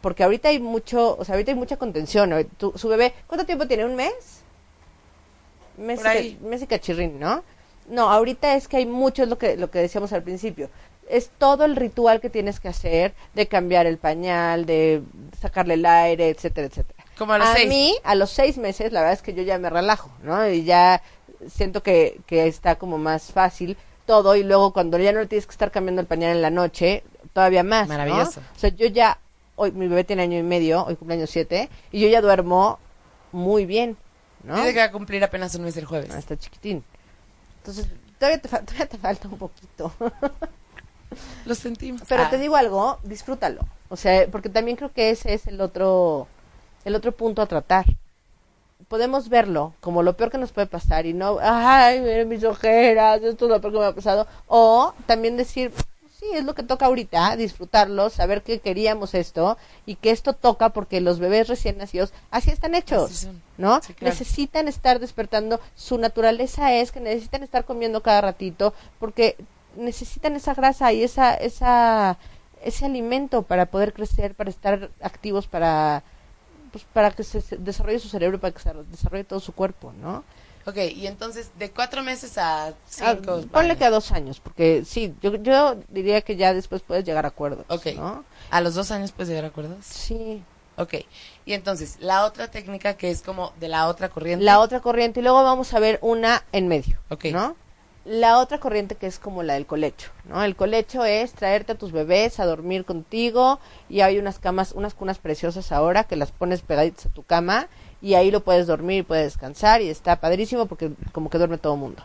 [0.00, 2.32] porque ahorita hay mucho, o sea, ahorita hay mucha contención.
[2.56, 3.84] Tu- su bebé, ¿cuánto tiempo tiene?
[3.84, 4.42] ¿Un mes?
[5.78, 7.44] Mes, y mes y cachirrín, ¿no?
[7.88, 10.70] No, ahorita es que hay mucho, es lo que, lo que decíamos al principio.
[11.08, 15.02] Es todo el ritual que tienes que hacer de cambiar el pañal, de
[15.40, 17.04] sacarle el aire, etcétera, etcétera.
[17.16, 17.68] como a los seis.
[17.68, 20.48] mí, a los seis meses, la verdad es que yo ya me relajo, ¿no?
[20.48, 21.02] Y ya
[21.48, 25.46] siento que, que está como más fácil todo y luego cuando ya no le tienes
[25.46, 27.94] que estar cambiando el pañal en la noche, todavía más, ¿no?
[27.94, 28.40] Maravilloso.
[28.40, 29.18] O sea, yo ya,
[29.56, 32.78] hoy mi bebé tiene año y medio, hoy cumpleaños siete, y yo ya duermo
[33.32, 33.96] muy bien,
[34.44, 34.56] ¿no?
[34.56, 36.10] Dice que va a cumplir apenas un mes el jueves.
[36.14, 36.84] Ah, está chiquitín.
[37.58, 37.88] Entonces,
[38.18, 39.92] todavía te, todavía te falta un poquito.
[41.46, 42.02] Lo sentimos.
[42.08, 43.60] Pero Ah, te digo algo, disfrútalo.
[43.88, 46.26] O sea, porque también creo que ese es el otro,
[46.84, 47.84] el otro punto a tratar.
[48.88, 53.22] Podemos verlo como lo peor que nos puede pasar y no, ay, miren mis ojeras,
[53.22, 54.26] esto es lo peor que me ha pasado.
[54.46, 55.72] O también decir,
[56.18, 60.68] sí, es lo que toca ahorita, disfrutarlo, saber que queríamos esto y que esto toca
[60.70, 63.28] porque los bebés recién nacidos así están hechos.
[63.56, 63.80] ¿no?
[63.82, 64.12] Sí, claro.
[64.12, 69.36] Necesitan estar despertando, su naturaleza es que necesitan estar comiendo cada ratito porque
[69.76, 72.18] necesitan esa grasa y esa esa
[72.62, 76.02] ese alimento para poder crecer, para estar activos, para
[76.72, 80.24] pues para que se desarrolle su cerebro, para que se desarrolle todo su cuerpo, ¿no?
[80.66, 83.40] Ok, y entonces de cuatro meses a Ah, cinco.
[83.52, 87.24] ponle que a dos años, porque sí, yo, yo diría que ya después puedes llegar
[87.24, 87.86] a acuerdos, Ok.
[87.94, 88.24] ¿no?
[88.50, 89.84] A los dos años puedes llegar a acuerdos.
[89.84, 90.42] Sí.
[90.78, 90.94] Ok,
[91.46, 94.44] y entonces la otra técnica que es como de la otra corriente.
[94.44, 97.26] La otra corriente y luego vamos a ver una en medio, Ok.
[97.26, 97.54] ¿no?
[98.06, 100.42] La otra corriente que es como la del colecho, ¿no?
[100.44, 104.94] El colecho es traerte a tus bebés a dormir contigo y hay unas camas, unas
[104.94, 107.66] cunas preciosas ahora que las pones pegaditas a tu cama
[108.00, 111.58] y ahí lo puedes dormir y puedes descansar y está padrísimo porque como que duerme
[111.58, 112.02] todo el mundo.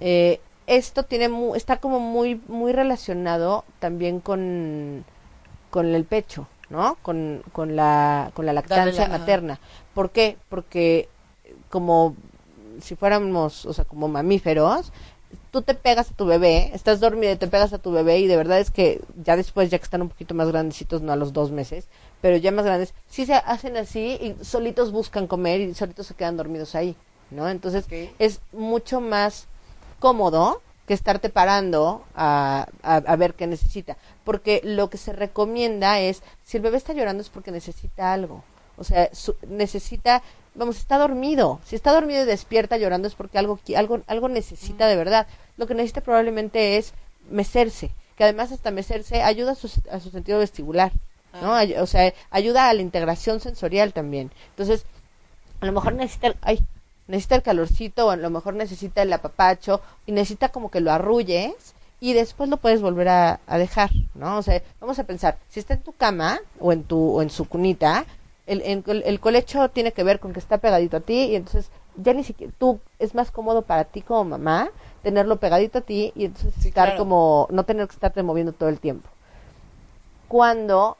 [0.00, 5.04] Eh, esto tiene mu- está como muy muy relacionado también con
[5.70, 6.96] con el pecho, ¿no?
[7.02, 9.58] Con, con la con la lactancia la- materna.
[9.94, 10.36] ¿Por qué?
[10.50, 11.08] Porque
[11.70, 12.14] como
[12.80, 14.92] si fuéramos, o sea, como mamíferos,
[15.54, 18.26] tú te pegas a tu bebé, estás dormido y te pegas a tu bebé y
[18.26, 21.16] de verdad es que ya después, ya que están un poquito más grandecitos, no a
[21.16, 21.86] los dos meses,
[22.20, 26.14] pero ya más grandes, sí se hacen así y solitos buscan comer y solitos se
[26.14, 26.96] quedan dormidos ahí.
[27.30, 27.48] ¿no?
[27.48, 27.86] Entonces
[28.18, 29.46] es mucho más
[30.00, 33.96] cómodo que estarte parando a, a, a ver qué necesita.
[34.24, 38.42] Porque lo que se recomienda es, si el bebé está llorando es porque necesita algo.
[38.76, 40.22] O sea, su- necesita,
[40.54, 41.60] vamos, está dormido.
[41.64, 45.26] Si está dormido y despierta llorando es porque algo, algo, algo necesita de verdad.
[45.56, 46.92] Lo que necesita probablemente es
[47.30, 47.90] mecerse.
[48.16, 50.92] Que además hasta mecerse ayuda a su, a su sentido vestibular.
[51.40, 51.52] ¿no?
[51.54, 51.58] Ah.
[51.58, 54.30] Ay- O sea, ayuda a la integración sensorial también.
[54.50, 54.84] Entonces,
[55.60, 56.60] a lo mejor necesita el, ay,
[57.08, 60.92] necesita el calorcito o a lo mejor necesita el apapacho y necesita como que lo
[60.92, 64.38] arrulles y después lo puedes volver a, a dejar, ¿no?
[64.38, 67.30] O sea, vamos a pensar, si está en tu cama o en tu o en
[67.30, 68.04] su cunita,
[68.46, 71.70] el, el, el colecho tiene que ver con que está pegadito a ti y entonces
[71.96, 74.70] ya ni siquiera tú es más cómodo para ti como mamá
[75.02, 76.98] tenerlo pegadito a ti y entonces Sí, estar claro.
[76.98, 79.08] como no tener que estarte moviendo todo el tiempo
[80.28, 80.96] cuando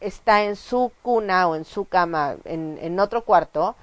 [0.00, 3.76] está en su cuna o en su cama, en, en otro cuarto,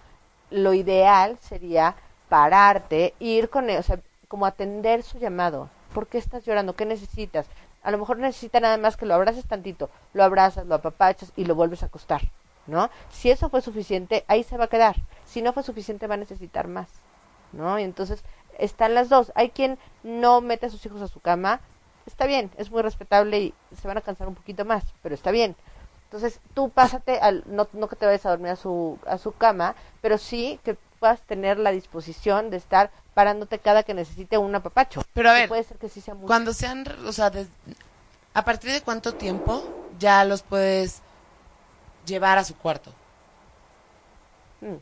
[0.50, 1.96] lo ideal sería
[2.30, 5.70] pararte, ir con él, o sea, como atender su llamado.
[5.94, 6.76] ¿Por qué estás llorando?
[6.76, 7.48] ¿Qué necesitas?
[7.84, 11.46] A lo mejor necesita nada más que lo abraces tantito, lo abrazas, lo apapachas y
[11.46, 12.22] lo vuelves a acostar,
[12.68, 12.90] ¿no?
[13.12, 14.96] Si eso fue suficiente, ahí se va a quedar.
[15.26, 16.88] Si no fue suficiente, va a necesitar más,
[17.52, 17.78] ¿no?
[17.80, 18.24] Y entonces
[18.58, 19.32] están las dos.
[19.36, 21.60] Hay quien no mete a sus hijos a su cama,
[22.06, 25.32] está bien, es muy respetable y se van a cansar un poquito más, pero está
[25.32, 25.56] bien.
[26.06, 29.32] Entonces tú pásate, al, no, no que te vayas a dormir a su, a su
[29.32, 34.54] cama, pero sí que puedas tener la disposición de estar parándote cada que necesite un
[34.54, 35.02] apapacho.
[35.14, 36.28] Pero a ver, puede ser que sí sea mucho.
[36.28, 37.48] Cuando sean, o sea, des-
[38.36, 39.64] ¿a partir de cuánto tiempo
[40.00, 41.02] ya los puedes
[42.06, 42.92] llevar a su cuarto?
[44.62, 44.76] Mm.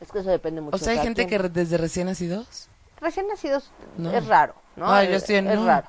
[0.00, 0.76] Es que eso depende mucho.
[0.76, 1.52] O sea, hay gente que quien.
[1.52, 2.68] desde recién nacidos.
[3.00, 4.10] recién nacidos No.
[4.12, 4.90] es raro, ¿no?
[4.90, 5.66] Ay, yo es, estoy en es no.
[5.66, 5.88] raro.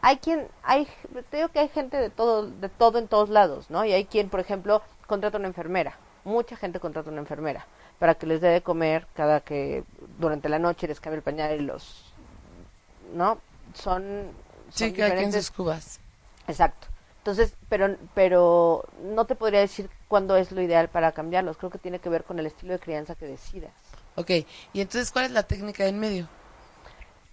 [0.00, 0.86] Hay quien, hay,
[1.30, 3.84] te digo que hay gente de todo, de todo en todos lados, ¿no?
[3.84, 5.96] Y hay quien, por ejemplo, contrata una enfermera.
[6.24, 7.66] Mucha gente contrata una enfermera
[7.98, 9.82] para que les dé de comer cada que
[10.18, 12.04] durante la noche les cambie el pañal y los,
[13.12, 13.38] ¿no?
[13.74, 14.02] Son,
[14.70, 16.00] son Sí, que aquí en diferentes sus cubas.
[16.46, 16.86] Exacto.
[17.18, 21.56] Entonces, pero, pero no te podría decir cuándo es lo ideal para cambiarlos.
[21.58, 23.72] Creo que tiene que ver con el estilo de crianza que decidas.
[24.16, 24.30] Ok,
[24.72, 26.28] y entonces, ¿cuál es la técnica en medio?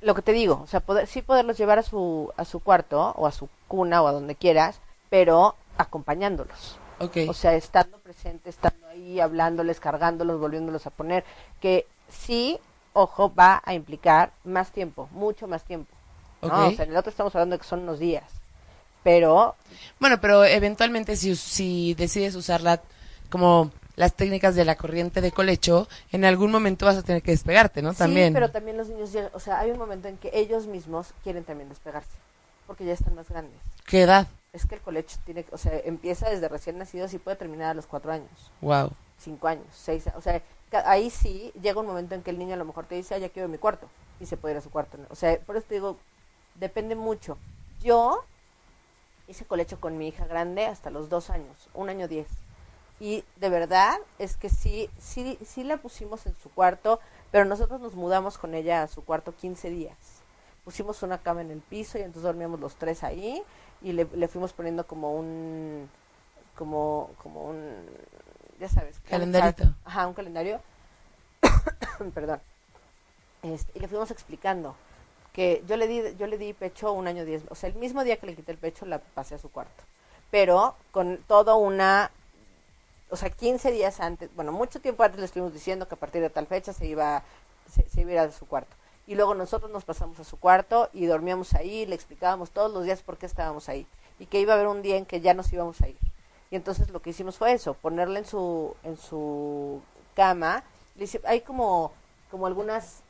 [0.02, 3.12] Lo que te digo, o sea, poder, sí poderlos llevar a su, a su cuarto
[3.18, 6.80] o a su cuna o a donde quieras, pero acompañándolos.
[7.00, 11.26] Ok, O sea, estando presente, estando ahí, hablándoles, cargándolos, volviéndolos a poner,
[11.60, 12.60] que sí,
[12.94, 15.94] ojo, va a implicar más tiempo, mucho más tiempo.
[16.42, 16.50] ¿no?
[16.50, 16.60] Ok.
[16.68, 18.42] O sea, en el otro estamos hablando de que son unos días.
[19.06, 19.56] Pero
[20.00, 22.82] bueno, pero eventualmente si, si decides usarla
[23.30, 27.30] como las técnicas de la corriente de colecho, en algún momento vas a tener que
[27.30, 27.94] despegarte, ¿no?
[27.94, 28.30] También.
[28.30, 31.14] Sí, pero también los niños llegan, o sea, hay un momento en que ellos mismos
[31.24, 32.18] quieren también despegarse,
[32.66, 33.54] porque ya están más grandes.
[33.86, 34.28] ¿Qué edad?
[34.54, 37.74] Es que el colecho tiene, o sea, empieza desde recién nacidos y puede terminar a
[37.76, 38.90] los cuatro años, Wow.
[39.20, 40.42] cinco años, seis, o sea,
[40.84, 43.20] ahí sí llega un momento en que el niño a lo mejor te dice, ah,
[43.20, 43.88] ya quiero mi cuarto,
[44.20, 44.98] y se puede ir a su cuarto.
[44.98, 45.06] ¿no?
[45.12, 46.00] O sea, por eso te digo,
[46.56, 47.38] depende mucho.
[47.84, 48.26] Yo
[49.28, 52.28] hice colecho con mi hija grande hasta los dos años, un año diez.
[53.00, 57.00] Y de verdad es que sí, sí, sí la pusimos en su cuarto,
[57.32, 59.98] pero nosotros nos mudamos con ella a su cuarto 15 días.
[60.64, 63.44] Pusimos una cama en el piso y entonces dormíamos los tres ahí
[63.82, 65.90] y le, le fuimos poniendo como un,
[66.56, 67.86] como, como un,
[68.60, 69.76] ya sabes, Calendarito.
[69.84, 70.62] Ajá, un calendario.
[72.14, 72.40] Perdón.
[73.44, 74.76] Este, y le fuimos explicando
[75.36, 78.04] que yo le di yo le di pecho un año diez, o sea, el mismo
[78.04, 79.84] día que le quité el pecho la pasé a su cuarto,
[80.32, 82.12] pero con todo una
[83.10, 86.22] o sea, 15 días antes, bueno, mucho tiempo antes le estuvimos diciendo que a partir
[86.22, 87.24] de tal fecha se iba,
[87.72, 88.76] se, se iba a ir a su cuarto.
[89.08, 92.84] Y luego nosotros nos pasamos a su cuarto y dormíamos ahí, le explicábamos todos los
[92.84, 93.86] días por qué estábamos ahí.
[94.20, 95.98] Y que iba a haber un día en que ya nos íbamos a ir.
[96.50, 99.82] Y entonces lo que hicimos fue eso, ponerla en su, en su
[100.16, 100.64] cama.
[100.96, 101.92] Le hice- hay como,
[102.32, 103.02] como algunas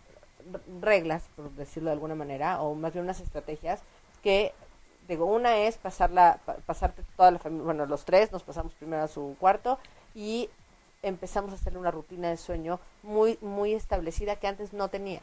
[0.82, 3.82] reglas, por decirlo de alguna manera, o más bien unas estrategias
[4.24, 4.54] que
[5.08, 9.04] digo, una es pasarla, pa- pasarte toda la familia, bueno, los tres nos pasamos primero
[9.04, 9.78] a su cuarto
[10.16, 10.50] y
[11.04, 15.22] empezamos a hacerle una rutina de sueño muy, muy establecida que antes no tenía.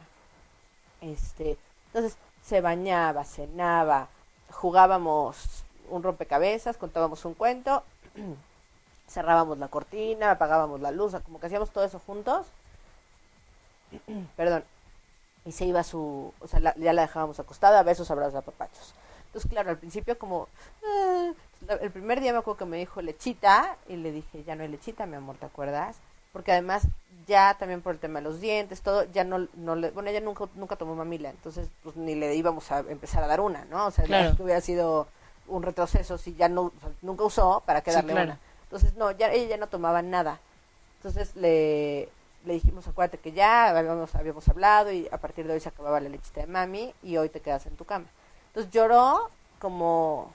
[1.01, 1.57] Este,
[1.87, 4.07] entonces se bañaba, cenaba,
[4.51, 7.83] jugábamos un rompecabezas, contábamos un cuento,
[9.09, 12.47] cerrábamos la cortina, apagábamos la luz, como que hacíamos todo eso juntos.
[14.37, 14.63] Perdón.
[15.45, 18.93] Y se iba a su, o sea, la- ya la dejábamos acostada, besos, abrazos, apapachos.
[19.27, 20.47] Entonces, claro, al principio como,
[21.67, 24.63] la- el primer día me acuerdo que me dijo lechita y le dije, ya no
[24.63, 25.97] hay lechita, mi amor, ¿te acuerdas?
[26.31, 26.83] Porque además
[27.27, 30.19] ya también por el tema de los dientes, todo, ya no, no le, bueno, ella
[30.21, 33.85] nunca, nunca tomó mamila, entonces pues ni le íbamos a empezar a dar una, ¿no?
[33.87, 34.35] O sea, Claro.
[34.39, 35.07] hubiera sido
[35.47, 38.23] un retroceso si ya no, o sea, nunca usó, ¿para qué Sí, claro.
[38.23, 38.39] una?
[38.63, 40.39] Entonces, no, ya, ella ya no tomaba nada.
[40.97, 42.09] Entonces le,
[42.45, 45.99] le dijimos, acuérdate que ya habíamos, habíamos hablado y a partir de hoy se acababa
[45.99, 48.05] la lechita de mami y hoy te quedas en tu cama.
[48.47, 49.29] Entonces lloró
[49.59, 50.31] como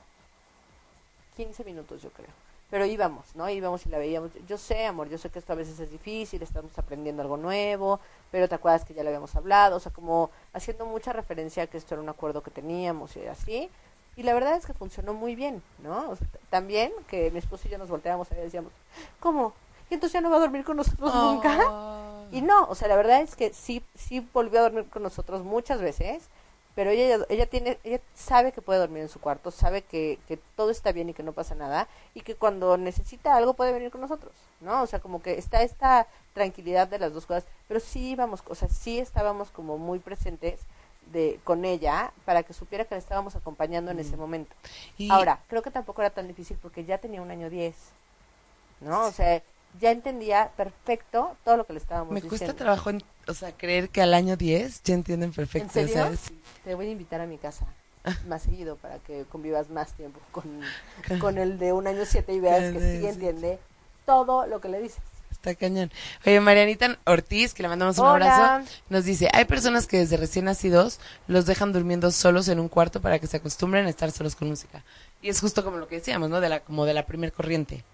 [1.37, 2.31] 15 minutos, yo creo.
[2.71, 3.49] Pero íbamos, ¿no?
[3.49, 4.31] Íbamos y la veíamos.
[4.47, 8.01] Yo sé, amor, yo sé que esto a veces es difícil, estamos aprendiendo algo nuevo,
[8.31, 11.67] pero te acuerdas que ya lo habíamos hablado, o sea, como haciendo mucha referencia a
[11.67, 13.71] que esto era un acuerdo que teníamos y así.
[14.17, 16.17] Y la verdad es que funcionó muy bien, ¿no?
[16.51, 18.73] También que mi esposo y yo nos volteábamos y decíamos,
[19.21, 19.55] ¿cómo?
[19.91, 21.57] ¿Y entonces ya no va a dormir con nosotros nunca?
[22.31, 25.43] Y no, o sea, la verdad es que sí, sí volvió a dormir con nosotros
[25.45, 26.25] muchas veces,
[26.75, 30.37] pero ella, ella tiene, ella sabe que puede dormir en su cuarto, sabe que, que
[30.55, 33.91] todo está bien y que no pasa nada, y que cuando necesita algo puede venir
[33.91, 34.83] con nosotros, ¿no?
[34.83, 38.55] O sea, como que está esta tranquilidad de las dos cosas, pero sí íbamos, o
[38.55, 40.61] sea, sí estábamos como muy presentes
[41.11, 44.55] de con ella para que supiera que la estábamos acompañando en ese momento.
[44.99, 47.75] Y- Ahora, creo que tampoco era tan difícil porque ya tenía un año diez,
[48.81, 49.07] ¿no?
[49.07, 49.43] O sea,
[49.81, 52.39] ya entendía perfecto todo lo que le estábamos Me diciendo.
[52.47, 55.67] cuesta trabajo, en- o sea, creer que al año 10 ya entienden perfecto.
[55.69, 55.95] ¿En serio?
[56.05, 56.21] ¿sabes?
[56.65, 57.67] Te voy a invitar a mi casa
[58.27, 60.61] más seguido para que convivas más tiempo con,
[61.21, 63.07] con el de un año siete y veas que sí Sí.
[63.07, 63.59] entiende
[64.07, 64.99] todo lo que le dices.
[65.31, 65.93] Está cañón.
[66.27, 68.49] Oye, Marianita Ortiz, que le mandamos un Hola.
[68.55, 72.69] abrazo, nos dice, hay personas que desde recién nacidos los dejan durmiendo solos en un
[72.69, 74.83] cuarto para que se acostumbren a estar solos con música.
[75.23, 76.41] Y es justo como lo que decíamos, ¿no?
[76.41, 77.85] De la, como de la primer corriente.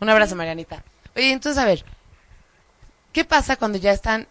[0.00, 0.84] Un abrazo, Marianita.
[1.16, 1.84] Oye, entonces, a ver,
[3.12, 4.26] ¿qué pasa cuando ya están...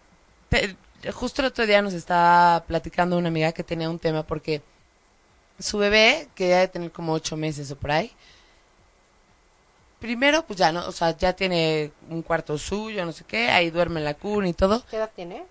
[0.48, 0.76] te-
[1.12, 4.62] justo el otro día nos estaba platicando una amiga que tenía un tema porque
[5.58, 8.12] su bebé, que debe tener como ocho meses o por ahí,
[10.00, 10.86] primero, pues ya, ¿no?
[10.86, 14.48] O sea, ya tiene un cuarto suyo, no sé qué, ahí duerme en la cuna
[14.48, 14.84] y todo.
[14.90, 15.44] ¿Qué edad tiene?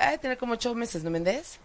[0.00, 1.58] Ha de tener como ocho meses, ¿no, Méndez?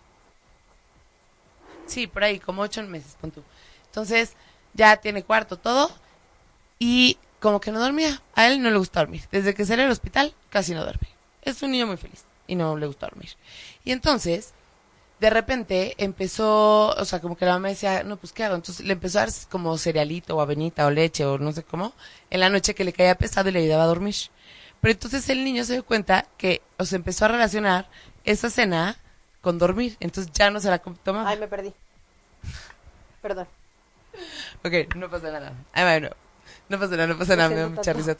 [1.86, 3.44] Sí, por ahí, como ocho meses, pon tú.
[3.86, 4.34] Entonces,
[4.74, 5.92] ya tiene cuarto, todo,
[6.80, 8.22] y como que no dormía.
[8.36, 9.24] A él no le gusta dormir.
[9.30, 11.10] Desde que salió del hospital, casi no duerme.
[11.42, 13.32] Es un niño muy feliz y no le gusta dormir.
[13.84, 14.54] Y entonces,
[15.20, 18.56] de repente empezó, o sea, como que la mamá decía, no, pues ¿qué hago?
[18.56, 21.92] Entonces le empezó a dar como cerealito o avenita o leche o no sé cómo,
[22.30, 24.16] en la noche que le caía pesado y le ayudaba a dormir.
[24.80, 27.90] Pero entonces el niño se dio cuenta que, o se empezó a relacionar
[28.24, 28.96] esa cena
[29.42, 31.30] con dormir, entonces ya no se la tomaba.
[31.30, 31.74] Ay, me perdí.
[33.22, 33.48] Perdón.
[34.64, 35.52] Ok, no pasa nada.
[35.74, 36.16] Ay, bueno,
[36.70, 38.16] no pasa nada, no pasa nada, me da mucha risa.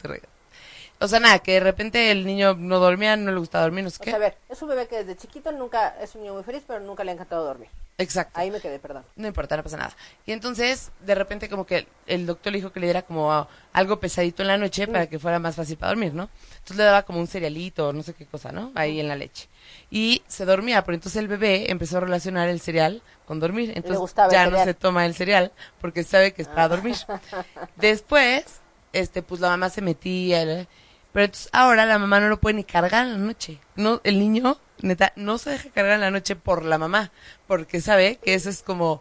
[1.00, 3.90] O sea, nada, que de repente el niño no dormía, no le gustaba dormir, no
[3.90, 4.10] sé O qué.
[4.10, 6.62] sea, a ver, es un bebé que desde chiquito nunca es un niño muy feliz,
[6.66, 7.68] pero nunca le ha encantado dormir.
[7.98, 8.38] Exacto.
[8.38, 9.04] Ahí me quedé, perdón.
[9.16, 9.94] No importa, no pasa nada.
[10.26, 14.00] Y entonces, de repente, como que el doctor le dijo que le diera como algo
[14.00, 16.28] pesadito en la noche para que fuera más fácil para dormir, ¿no?
[16.52, 18.72] Entonces le daba como un cerealito, no sé qué cosa, ¿no?
[18.74, 19.48] Ahí en la leche.
[19.90, 23.72] Y se dormía, pero entonces el bebé empezó a relacionar el cereal con dormir.
[23.76, 26.96] Entonces ya no se toma el cereal porque sabe que es para dormir.
[27.76, 28.44] Después,
[28.92, 30.66] este, pues la mamá se metía.
[31.12, 33.60] Pero entonces ahora la mamá no lo puede ni cargar en la noche.
[33.76, 37.12] No, el niño, neta, no se deja cargar en la noche por la mamá,
[37.46, 39.00] porque sabe que eso es como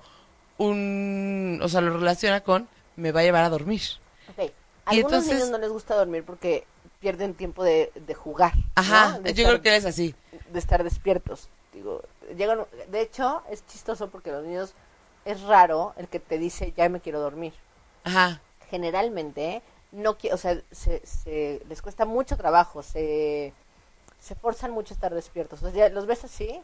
[0.57, 3.81] un, o sea, lo relaciona con me va a llevar a dormir.
[4.29, 4.51] Ok.
[4.85, 6.65] A algunos entonces- niños no les gusta dormir porque
[6.99, 8.53] pierden tiempo de, de jugar.
[8.75, 9.19] Ajá, ¿no?
[9.21, 10.13] De yo estar- creo que es así.
[10.53, 11.49] De estar despiertos.
[11.73, 12.01] Digo,
[12.35, 14.73] llegan, de hecho, es chistoso porque los niños
[15.25, 17.53] es raro el que te dice ya me quiero dormir.
[18.03, 18.39] Ajá.
[18.69, 19.61] Generalmente
[19.91, 23.53] no o sea, se, se- les cuesta mucho trabajo, se
[24.19, 25.61] se forzan mucho a estar despiertos.
[25.63, 26.61] O sea, los ves así.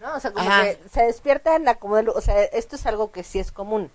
[0.00, 0.14] ¿No?
[0.14, 0.62] O sea, como Ajá.
[0.64, 3.90] que se despiertan la como o sea, esto es algo que sí es común.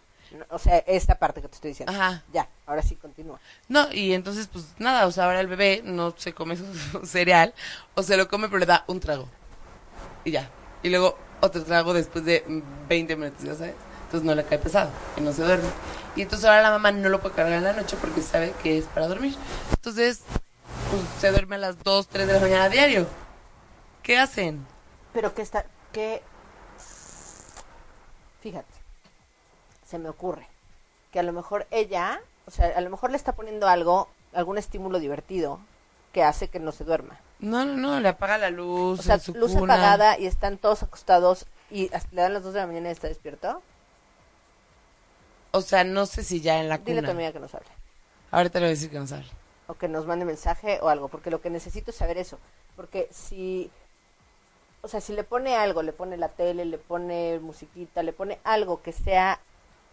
[0.49, 1.93] O sea, esta parte que te estoy diciendo.
[1.93, 2.23] Ajá.
[2.33, 3.39] Ya, ahora sí continúa.
[3.67, 7.05] No, y entonces, pues nada, o sea, ahora el bebé no se come su, su
[7.05, 7.53] cereal,
[7.95, 9.27] o se lo come, pero le da un trago.
[10.23, 10.49] Y ya.
[10.83, 13.75] Y luego otro trago después de mm, 20 minutos, ya sabes.
[14.05, 15.69] Entonces no le cae pesado y no se duerme.
[16.15, 18.77] Y entonces ahora la mamá no lo puede cargar en la noche porque sabe que
[18.77, 19.35] es para dormir.
[19.71, 20.21] Entonces,
[20.89, 23.07] pues se duerme a las 2, 3 de la mañana a diario.
[24.03, 24.65] ¿Qué hacen?
[25.13, 26.21] Pero que está, que,
[28.41, 28.74] fíjate,
[29.85, 30.47] se me ocurre
[31.11, 34.57] que a lo mejor ella, o sea, a lo mejor le está poniendo algo, algún
[34.57, 35.59] estímulo divertido
[36.11, 37.19] que hace que no se duerma.
[37.39, 38.99] No, no, no, le apaga la luz.
[38.99, 39.73] O sea, en su luz cuna.
[39.75, 42.91] apagada y están todos acostados y hasta le dan las 2 de la mañana y
[42.91, 43.61] está despierto.
[45.51, 47.11] O sea, no sé si ya en la Dile a tu cuna.
[47.11, 47.67] amiga que nos hable.
[48.31, 49.25] Ahorita le voy a decir que no sabe.
[49.67, 52.37] o que nos mande mensaje o algo, porque lo que necesito es saber eso,
[52.75, 53.71] porque si,
[54.81, 58.39] o sea, si le pone algo, le pone la tele, le pone musiquita, le pone
[58.43, 59.39] algo que sea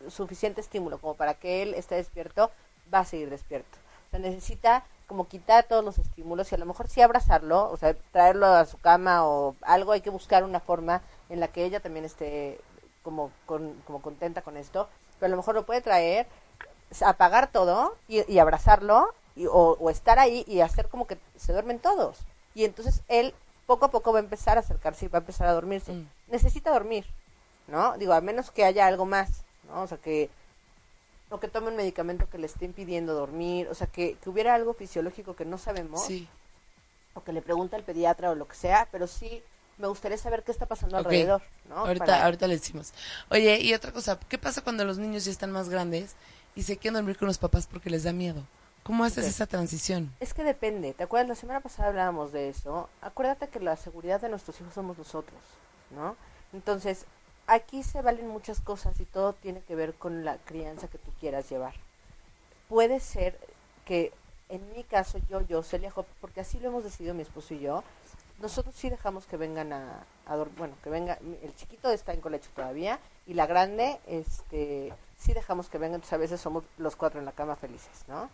[0.09, 2.51] suficiente estímulo como para que él esté despierto,
[2.93, 3.79] va a seguir despierto.
[4.09, 7.77] O sea, necesita como quitar todos los estímulos y a lo mejor sí abrazarlo, o
[7.77, 11.65] sea, traerlo a su cama o algo, hay que buscar una forma en la que
[11.65, 12.61] ella también esté
[13.03, 14.89] como, con, como contenta con esto,
[15.19, 16.27] pero a lo mejor lo puede traer,
[17.05, 21.53] apagar todo y, y abrazarlo y, o, o estar ahí y hacer como que se
[21.53, 22.19] duermen todos.
[22.55, 23.35] Y entonces él
[23.67, 25.93] poco a poco va a empezar a acercarse y va a empezar a dormirse.
[25.93, 26.09] Mm.
[26.29, 27.07] Necesita dormir,
[27.67, 27.97] ¿no?
[27.99, 29.83] Digo, a menos que haya algo más, ¿no?
[29.83, 30.31] O sea, que
[31.31, 34.55] o que tome un medicamento que le esté impidiendo dormir, o sea, que, que hubiera
[34.55, 36.29] algo fisiológico que no sabemos, Sí.
[37.15, 39.43] o que le pregunte al pediatra o lo que sea, pero sí
[39.79, 41.77] me gustaría saber qué está pasando alrededor, ¿no?
[41.79, 42.93] Ahorita, Para- ahorita le decimos.
[43.31, 46.15] Oye, y otra cosa, ¿qué pasa cuando los niños ya están más grandes
[46.55, 48.43] y se quieren dormir con los papás porque les da miedo?
[48.83, 50.13] ¿Cómo haces esa transición?
[50.21, 51.29] Es que depende, ¿te acuerdas?
[51.29, 52.91] La semana pasada hablábamos de eso.
[53.01, 55.41] Acuérdate que la seguridad de nuestros hijos somos nosotros,
[55.93, 56.15] ¿no?
[56.53, 57.07] Entonces,
[57.47, 61.11] aquí se valen muchas cosas y todo tiene que ver con la crianza que tú
[61.21, 61.75] quieras llevar.
[62.69, 63.39] Puede ser
[63.85, 64.13] que,
[64.49, 67.85] en mi caso, yo, yo, Celia porque así lo hemos decidido mi esposo y yo,
[68.41, 72.51] nosotros sí dejamos que vengan a, dormir, bueno, que venga, el chiquito está en colecho
[72.55, 77.21] todavía y la grande, este, sí dejamos que vengan, entonces a veces somos los cuatro
[77.21, 78.29] en la cama felices, ¿no?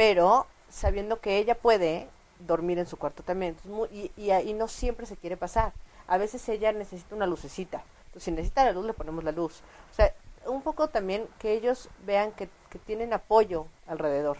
[0.00, 3.56] pero sabiendo que ella puede dormir en su cuarto también.
[3.62, 5.72] Entonces, y, y no siempre se quiere pasar.
[6.06, 7.82] A veces ella necesita una lucecita.
[8.10, 9.62] Entonces, si necesita la luz, le ponemos la luz.
[9.90, 10.12] O sea,
[10.46, 14.38] un poco también que ellos vean que, que tienen apoyo alrededor.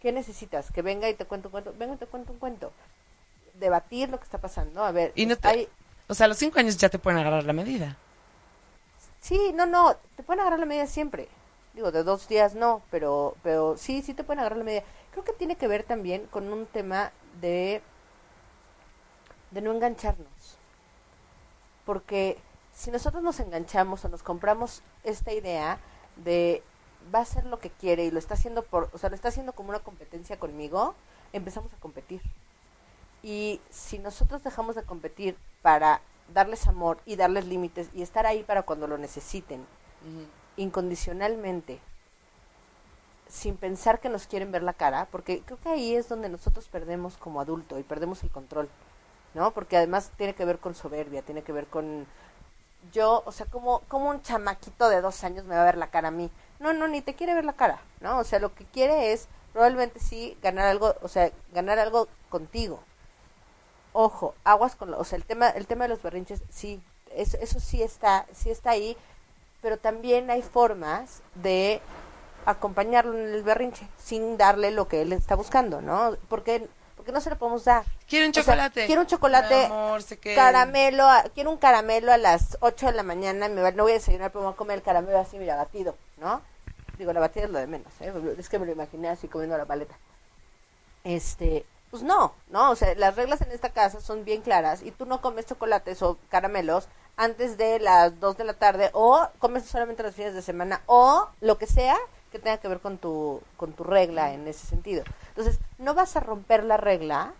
[0.00, 0.70] ¿Qué necesitas?
[0.70, 1.74] Que venga y te cuento un cuento.
[1.76, 2.72] Venga y te cuento un cuento.
[3.54, 4.84] Debatir lo que está pasando.
[4.84, 5.68] A ver, Y no te- hay-
[6.08, 7.96] O sea, a los cinco años ya te pueden agarrar la medida.
[9.20, 11.28] Sí, no, no, te pueden agarrar la medida siempre.
[11.74, 14.82] Digo, de dos días no, pero, pero sí, sí te pueden agarrar la medida.
[15.12, 17.82] Creo que tiene que ver también con un tema de,
[19.50, 20.56] de no engancharnos.
[21.84, 22.38] Porque
[22.80, 25.78] si nosotros nos enganchamos o nos compramos esta idea
[26.16, 26.62] de
[27.14, 29.28] va a hacer lo que quiere y lo está haciendo por, o sea, lo está
[29.28, 30.94] haciendo como una competencia conmigo,
[31.34, 32.22] empezamos a competir.
[33.22, 36.00] Y si nosotros dejamos de competir para
[36.32, 39.66] darles amor y darles límites y estar ahí para cuando lo necesiten,
[40.56, 41.80] incondicionalmente,
[43.28, 46.66] sin pensar que nos quieren ver la cara, porque creo que ahí es donde nosotros
[46.68, 48.70] perdemos como adulto y perdemos el control,
[49.34, 49.50] ¿no?
[49.50, 52.06] Porque además tiene que ver con soberbia, tiene que ver con
[52.92, 55.90] yo, o sea, como, como un chamaquito de dos años me va a ver la
[55.90, 56.30] cara a mí.
[56.58, 58.18] No, no, ni te quiere ver la cara, ¿no?
[58.18, 62.80] O sea, lo que quiere es probablemente sí ganar algo, o sea, ganar algo contigo.
[63.92, 66.80] Ojo, aguas con, lo- o sea, el tema, el tema de los berrinches, sí,
[67.14, 68.96] eso, eso sí está, sí está ahí,
[69.62, 71.80] pero también hay formas de
[72.46, 76.16] acompañarlo en el berrinche sin darle lo que él está buscando, ¿no?
[76.28, 76.68] Porque,
[77.00, 77.82] porque no se lo podemos dar.
[78.06, 78.84] Quiero un O sea, chocolate.
[78.84, 83.02] quiero un chocolate, amor, se caramelo, a- quiero un caramelo a las 8 de la
[83.02, 85.38] mañana, me va- no voy a desayunar, pero me voy a comer el caramelo así,
[85.38, 86.42] mira, batido, ¿no?
[86.98, 88.12] Digo, la batida es lo de menos, ¿eh?
[88.36, 89.94] Es que me lo imaginé así comiendo la paleta.
[91.04, 92.70] Este, pues no, ¿no?
[92.70, 96.02] O sea, las reglas en esta casa son bien claras y tú no comes chocolates
[96.02, 96.86] o caramelos
[97.16, 101.28] antes de las 2 de la tarde o comes solamente los fines de semana o
[101.40, 101.96] lo que sea
[102.30, 105.04] que tenga que ver con tu, con tu regla en ese sentido.
[105.28, 107.32] Entonces, no vas a romper la regla,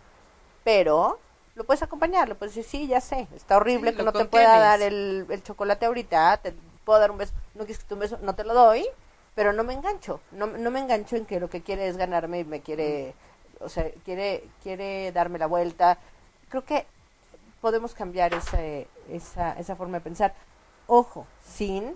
[0.65, 1.19] pero
[1.55, 4.19] lo puedes acompañar, le puedes decir, sí, ya sé, está horrible Sí, que lo no
[4.19, 7.89] te pueda dar el, el chocolate ahorita, te puedo dar un beso, no quieres que
[7.89, 8.87] te un beso, no te lo doy,
[9.35, 12.41] pero no me engancho, no, no me engancho en que lo que quiere es ganarme
[12.41, 13.15] y me quiere,
[13.61, 15.99] o sea, quiere, quiere darme la vuelta.
[16.49, 16.87] Creo que
[17.61, 20.35] podemos cambiar ese, esa, esa forma de pensar.
[20.87, 21.95] Ojo, sin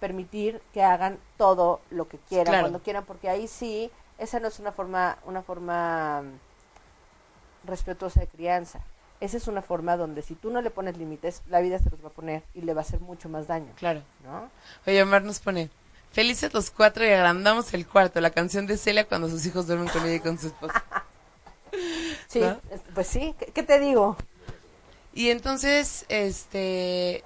[0.00, 2.62] permitir que hagan todo lo que quieran, Claro.
[2.64, 8.26] cuando quieran, porque ahí sí, esa no es una forma, una forma mm, respetuosa de
[8.26, 8.80] crianza.
[9.20, 12.02] Esa es una forma donde si tú no le pones límites, la vida se los
[12.04, 14.02] va a poner y le va a hacer mucho más daño, Claro.
[14.24, 14.48] ¿no?
[14.86, 15.70] Oye, Omar nos pone,
[16.12, 19.88] felices los cuatro y agrandamos el cuarto, la canción de Celia cuando sus hijos duermen
[19.88, 20.82] con ella y con su esposa.
[22.28, 22.42] Sí,
[22.94, 24.16] pues sí, ¿qué, qué te digo?
[25.14, 27.24] Y entonces, este,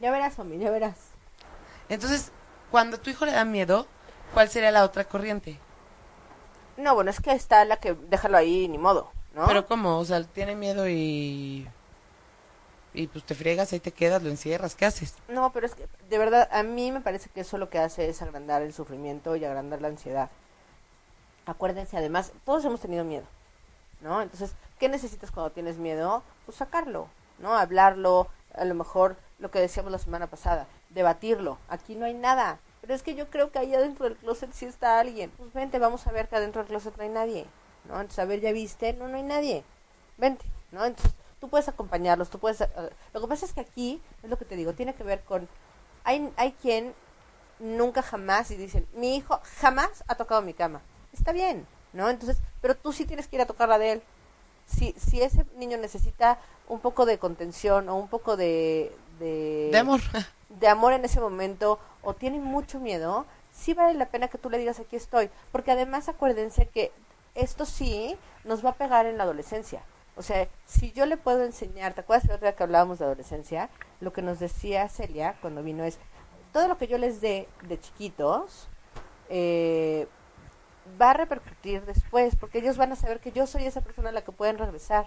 [0.00, 0.96] Ya verás, Omi, ya verás.
[1.90, 2.32] Entonces,
[2.70, 3.86] cuando a tu hijo le da miedo,
[4.32, 5.58] ¿cuál sería la otra corriente?
[6.76, 9.46] No, bueno, es que está la que déjalo ahí, ni modo, ¿no?
[9.46, 9.98] Pero ¿cómo?
[9.98, 11.68] O sea, tiene miedo y...
[12.92, 15.14] Y pues te friegas, ahí te quedas, lo encierras, ¿qué haces?
[15.28, 18.08] No, pero es que de verdad a mí me parece que eso lo que hace
[18.08, 20.30] es agrandar el sufrimiento y agrandar la ansiedad.
[21.46, 23.26] Acuérdense, además, todos hemos tenido miedo,
[24.00, 24.22] ¿no?
[24.22, 26.24] Entonces, ¿qué necesitas cuando tienes miedo?
[26.46, 27.56] Pues sacarlo, ¿no?
[27.56, 31.58] Hablarlo, a lo mejor lo que decíamos la semana pasada, debatirlo.
[31.68, 34.66] Aquí no hay nada, pero es que yo creo que ahí adentro del closet sí
[34.66, 35.30] está alguien.
[35.30, 37.46] Pues vente, vamos a ver que adentro del closet no hay nadie,
[37.86, 37.94] ¿no?
[37.94, 38.92] Entonces, a ver, ¿ya viste?
[38.92, 39.64] No, no hay nadie.
[40.18, 40.84] Vente, ¿no?
[40.84, 42.60] Entonces, tú puedes acompañarlos, tú puedes...
[42.60, 42.68] eh,
[43.12, 45.48] lo que pasa es que aquí, es lo que te digo, tiene que ver con...
[46.04, 46.94] Hay, hay quien
[47.58, 50.80] nunca jamás y dicen, mi hijo jamás ha tocado mi cama.
[51.12, 52.08] Está bien, ¿no?
[52.08, 54.02] Entonces, pero tú sí tienes que ir a tocar la de él.
[54.66, 56.38] Si, si ese niño necesita
[56.68, 58.96] un poco de contención o un poco de...
[59.18, 60.00] De, De amor.
[60.50, 64.50] De amor en ese momento o tiene mucho miedo, sí vale la pena que tú
[64.50, 66.92] le digas aquí estoy, porque además acuérdense que
[67.34, 69.82] esto sí nos va a pegar en la adolescencia.
[70.16, 73.04] O sea, si yo le puedo enseñar, ¿te acuerdas la otra vez que hablábamos de
[73.04, 73.70] adolescencia?
[74.00, 75.98] Lo que nos decía Celia cuando vino es,
[76.52, 78.68] todo lo que yo les dé de chiquitos
[79.28, 80.08] eh,
[81.00, 84.12] va a repercutir después, porque ellos van a saber que yo soy esa persona a
[84.12, 85.04] la que pueden regresar,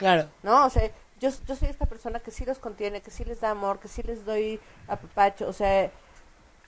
[0.00, 0.28] Claro.
[0.42, 0.66] ¿no?
[0.66, 0.90] O sea,
[1.20, 3.86] yo, yo soy esta persona que sí los contiene, que sí les da amor, que
[3.86, 5.92] sí les doy apapacho, o sea,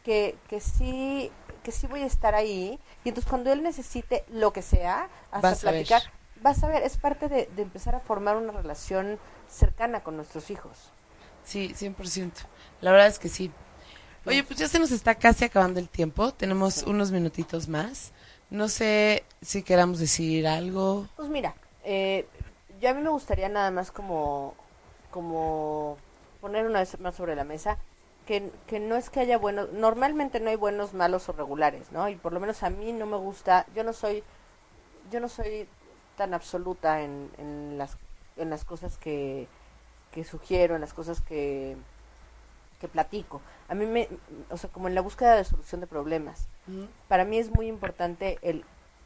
[0.04, 1.32] que, que sí
[1.64, 5.50] que sí voy a estar ahí y entonces cuando él necesite lo que sea hasta
[5.50, 6.02] Vas a platicar
[6.40, 10.50] vas a ver es parte de, de empezar a formar una relación cercana con nuestros
[10.50, 10.90] hijos
[11.44, 12.30] Sí, 100%.
[12.80, 13.50] La verdad es que sí.
[14.24, 16.32] Oye, pues ya se nos está casi acabando el tiempo.
[16.32, 18.12] Tenemos unos minutitos más.
[18.50, 21.08] No sé si queramos decir algo.
[21.16, 21.54] pues mira
[21.84, 22.26] eh,
[22.82, 24.54] yo a mí me gustaría nada más como
[25.10, 25.96] como
[26.40, 27.78] poner una vez más sobre la mesa
[28.26, 32.08] que, que no es que haya buenos normalmente no hay buenos malos o regulares no
[32.08, 34.24] y por lo menos a mí no me gusta yo no soy
[35.10, 35.68] yo no soy
[36.16, 37.96] tan absoluta en, en las
[38.36, 39.46] en las cosas que,
[40.10, 41.76] que sugiero en las cosas que
[42.80, 43.40] que platico.
[43.68, 44.08] A mí me
[44.50, 46.48] o sea como en la búsqueda de solución de problemas.
[47.06, 48.64] Para mí es muy importante el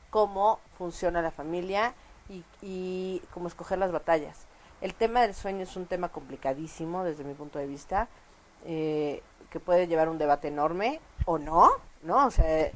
[0.09, 1.95] cómo funciona la familia
[2.29, 4.47] y, y cómo escoger las batallas.
[4.81, 8.09] El tema del sueño es un tema complicadísimo desde mi punto de vista,
[8.65, 11.71] eh, que puede llevar un debate enorme o no,
[12.03, 12.27] ¿no?
[12.27, 12.71] O sea,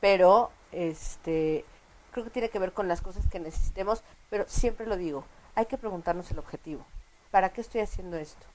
[0.00, 1.64] pero este
[2.10, 5.24] creo que tiene que ver con las cosas que necesitemos, pero siempre lo digo,
[5.54, 6.84] hay que preguntarnos el objetivo.
[7.30, 8.46] ¿Para qué estoy haciendo esto?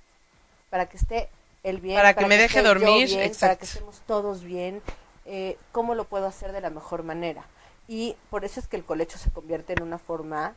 [0.70, 1.30] Para que esté
[1.64, 4.82] el bien, Para que me deje dormir, bien, para que estemos todos bien,
[5.26, 7.46] eh, cómo lo puedo hacer de la mejor manera.
[7.88, 10.54] Y por eso es que el colecho se convierte en una forma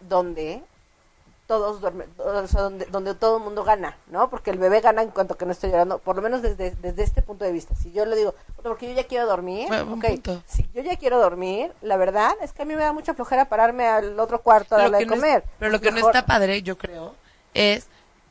[0.00, 0.62] donde
[1.46, 4.28] todos duermen, o sea, donde, donde todo el mundo gana, ¿no?
[4.30, 7.04] Porque el bebé gana en cuanto que no esté llorando, por lo menos desde, desde
[7.04, 7.74] este punto de vista.
[7.76, 10.42] Si yo le digo, "Bueno, porque yo ya quiero dormir, Bueno, buen ok, punto.
[10.46, 13.44] si yo ya quiero dormir, la verdad es que a mí me da mucha flojera
[13.48, 15.44] pararme al otro cuarto a darle que de no es- comer.
[15.60, 17.14] pero lo que no está padre, yo creo,
[17.54, 17.86] es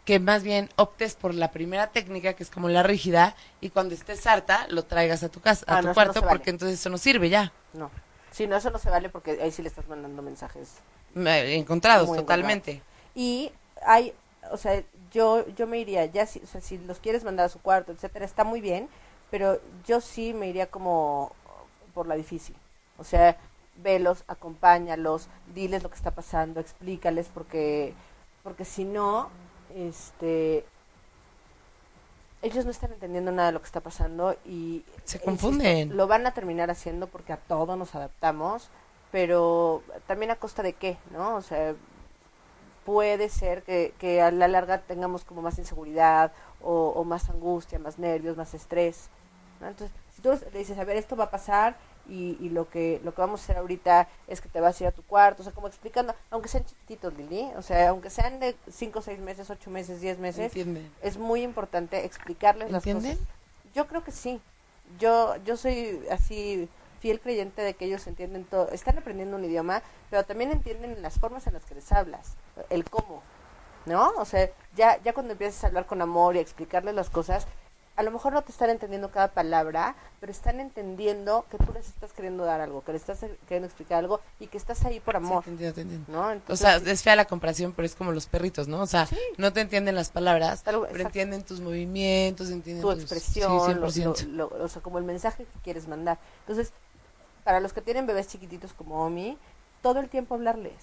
[0.05, 3.95] que más bien optes por la primera técnica, que es como la rígida, y cuando
[3.95, 6.37] estés harta, lo traigas a tu casa, a Ah, tu no, eso no cuarto, vale.
[6.37, 7.51] porque entonces eso no sirve ya.
[7.73, 7.89] No,
[8.31, 10.75] si no, eso no se vale porque ahí sí le estás mandando mensajes
[11.13, 12.81] Me- Encontrados, totalmente.
[13.15, 13.51] y
[13.85, 14.13] hay
[14.51, 17.49] o sea yo yo me iría ya si, o sea, si los quieres mandar a
[17.49, 18.87] su cuarto etcétera está muy bien
[19.31, 21.31] pero yo sí me iría como
[21.95, 22.55] por la difícil
[22.97, 23.37] o sea
[23.77, 27.93] velos acompáñalos diles lo que está pasando explícales porque
[28.43, 29.29] porque si no
[29.75, 30.65] este
[32.41, 35.97] ellos no están entendiendo nada de lo que está pasando y Se insisto, confunden.
[35.97, 38.69] lo van a terminar haciendo porque a todo nos adaptamos
[39.11, 41.75] pero también a costa de qué no o sea
[42.85, 47.79] puede ser que, que a la larga tengamos como más inseguridad o, o más angustia,
[47.79, 49.09] más nervios, más estrés.
[49.59, 49.67] ¿no?
[49.69, 53.01] Entonces, si tú le dices, a ver, esto va a pasar y, y lo que
[53.03, 55.41] lo que vamos a hacer ahorita es que te vas a ir a tu cuarto,
[55.41, 59.19] o sea, como explicando, aunque sean chiquititos, Lili, o sea, aunque sean de 5, 6
[59.19, 60.91] meses, 8 meses, 10 meses, ¿Entienden?
[61.01, 63.03] es muy importante explicarles ¿Entienden?
[63.11, 63.73] las cosas.
[63.73, 64.39] Yo creo que sí.
[64.99, 69.81] Yo yo soy así fiel creyente de que ellos entienden todo, están aprendiendo un idioma,
[70.09, 72.35] pero también entienden las formas en las que les hablas,
[72.69, 73.21] el cómo,
[73.85, 74.11] ¿no?
[74.17, 77.47] O sea, ya ya cuando empiezas a hablar con amor y a explicarles las cosas,
[77.97, 81.87] a lo mejor no te están entendiendo cada palabra, pero están entendiendo que tú les
[81.87, 85.13] estás queriendo dar algo, que les estás queriendo explicar algo y que estás ahí por
[85.13, 86.11] Sí, amor, te entiendo, te entiendo.
[86.11, 86.27] ¿no?
[86.27, 88.81] O Entonces, sea, sí, es fea la comparación, pero es como los perritos, ¿no?
[88.81, 89.17] O sea, Sí.
[89.37, 91.07] no te entienden las palabras, Algo- pero exacto.
[91.07, 94.27] entienden tus movimientos, entienden tu tus- expresión, Sí, lo- 100%.
[94.27, 96.17] lo- lo- o sea, como el mensaje que quieres mandar.
[96.41, 96.73] Entonces,
[97.45, 99.37] para los que tienen bebés chiquititos como Omi,
[99.81, 100.73] todo el tiempo hablarles,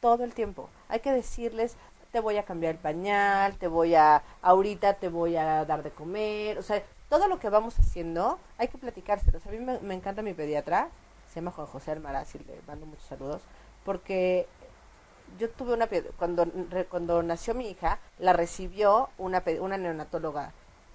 [0.00, 0.68] todo el tiempo.
[0.88, 1.74] Hay que decirles,
[2.16, 5.90] te voy a cambiar el pañal, te voy a, ahorita te voy a dar de
[5.90, 9.46] comer, o sea, todo lo que vamos haciendo, hay que platicárselos.
[9.46, 10.88] A mí me, me encanta mi pediatra,
[11.28, 13.42] se llama Juan José Almaraz y le mando muchos saludos,
[13.84, 14.46] porque
[15.38, 16.46] yo tuve una cuando
[16.88, 20.52] cuando nació mi hija la recibió una una neonatóloga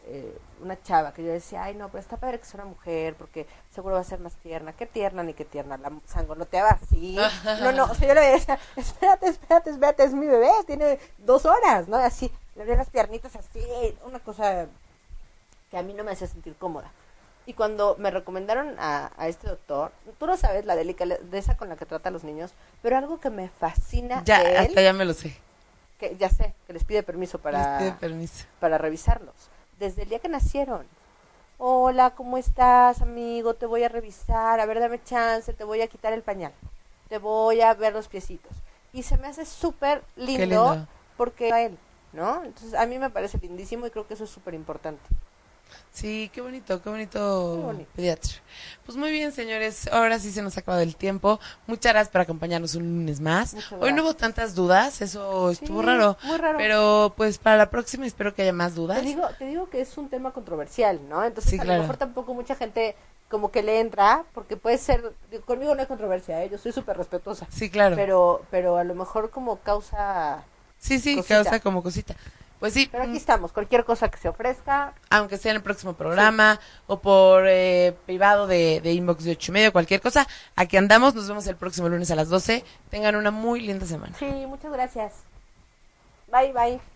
[0.07, 3.15] eh, una chava que yo decía ay no pero está padre que sea una mujer
[3.15, 7.17] porque seguro va a ser más tierna qué tierna ni qué tierna la sangoloteaba así
[7.61, 11.45] no no o sea yo le decía espérate espérate espérate es mi bebé tiene dos
[11.45, 13.61] horas no así le abría las piernitas así
[14.05, 14.67] una cosa
[15.69, 16.91] que a mí no me hacía sentir cómoda
[17.45, 21.75] y cuando me recomendaron a, a este doctor, tú no sabes la delicadeza con la
[21.75, 24.93] que trata a los niños, pero algo que me fascina Ya, de él, hasta ya
[24.93, 25.35] me lo sé.
[25.99, 28.45] que ya sé, que les pide permiso Les para, pido permiso.
[28.59, 29.33] para revisarlos,
[29.81, 30.85] desde el día que nacieron.
[31.57, 33.55] Hola, ¿cómo estás, amigo?
[33.55, 36.53] Te voy a revisar, a ver, dame chance, te voy a quitar el pañal,
[37.09, 38.51] te voy a ver los piecitos.
[38.93, 40.87] Y se me hace súper lindo, lindo.
[41.17, 41.77] porque a él,
[42.13, 42.43] ¿no?
[42.43, 45.01] Entonces, a mí me parece lindísimo y creo que eso es súper importante.
[45.91, 47.91] Sí, qué bonito, qué bonito, Qué bonito.
[47.95, 48.31] pediatra.
[48.85, 51.39] Pues muy bien, señores, ahora sí se nos ha acabado el tiempo.
[51.67, 53.55] Muchas gracias por acompañarnos un lunes más.
[53.79, 56.17] Hoy no hubo tantas dudas, eso Sí, estuvo raro.
[56.23, 56.57] muy raro.
[56.57, 58.99] Pero pues para la próxima espero que haya más dudas.
[58.99, 61.23] Te digo, te digo que es un tema controversial, ¿no?
[61.23, 61.77] Entonces Sí, a claro.
[61.77, 62.95] lo mejor tampoco mucha gente
[63.29, 65.13] como que le entra, porque puede ser,
[65.45, 66.49] conmigo no hay controversia, ¿eh?
[66.49, 67.95] yo soy súper respetuosa, Sí, claro.
[67.95, 70.43] pero, pero a lo mejor como causa,
[70.77, 71.35] sí, sí, cosita.
[71.35, 72.13] causa como cosita.
[72.61, 75.63] Pues sí, pero aquí mm, estamos, cualquier cosa que se ofrezca, aunque sea en el
[75.63, 80.27] próximo programa o por eh, privado de, de inbox de ocho y medio, cualquier cosa,
[80.55, 81.15] aquí andamos.
[81.15, 82.63] Nos vemos el próximo lunes a las 12.
[82.91, 84.15] Tengan una muy linda semana.
[84.19, 85.13] sí, muchas gracias,
[86.31, 86.90] bye bye.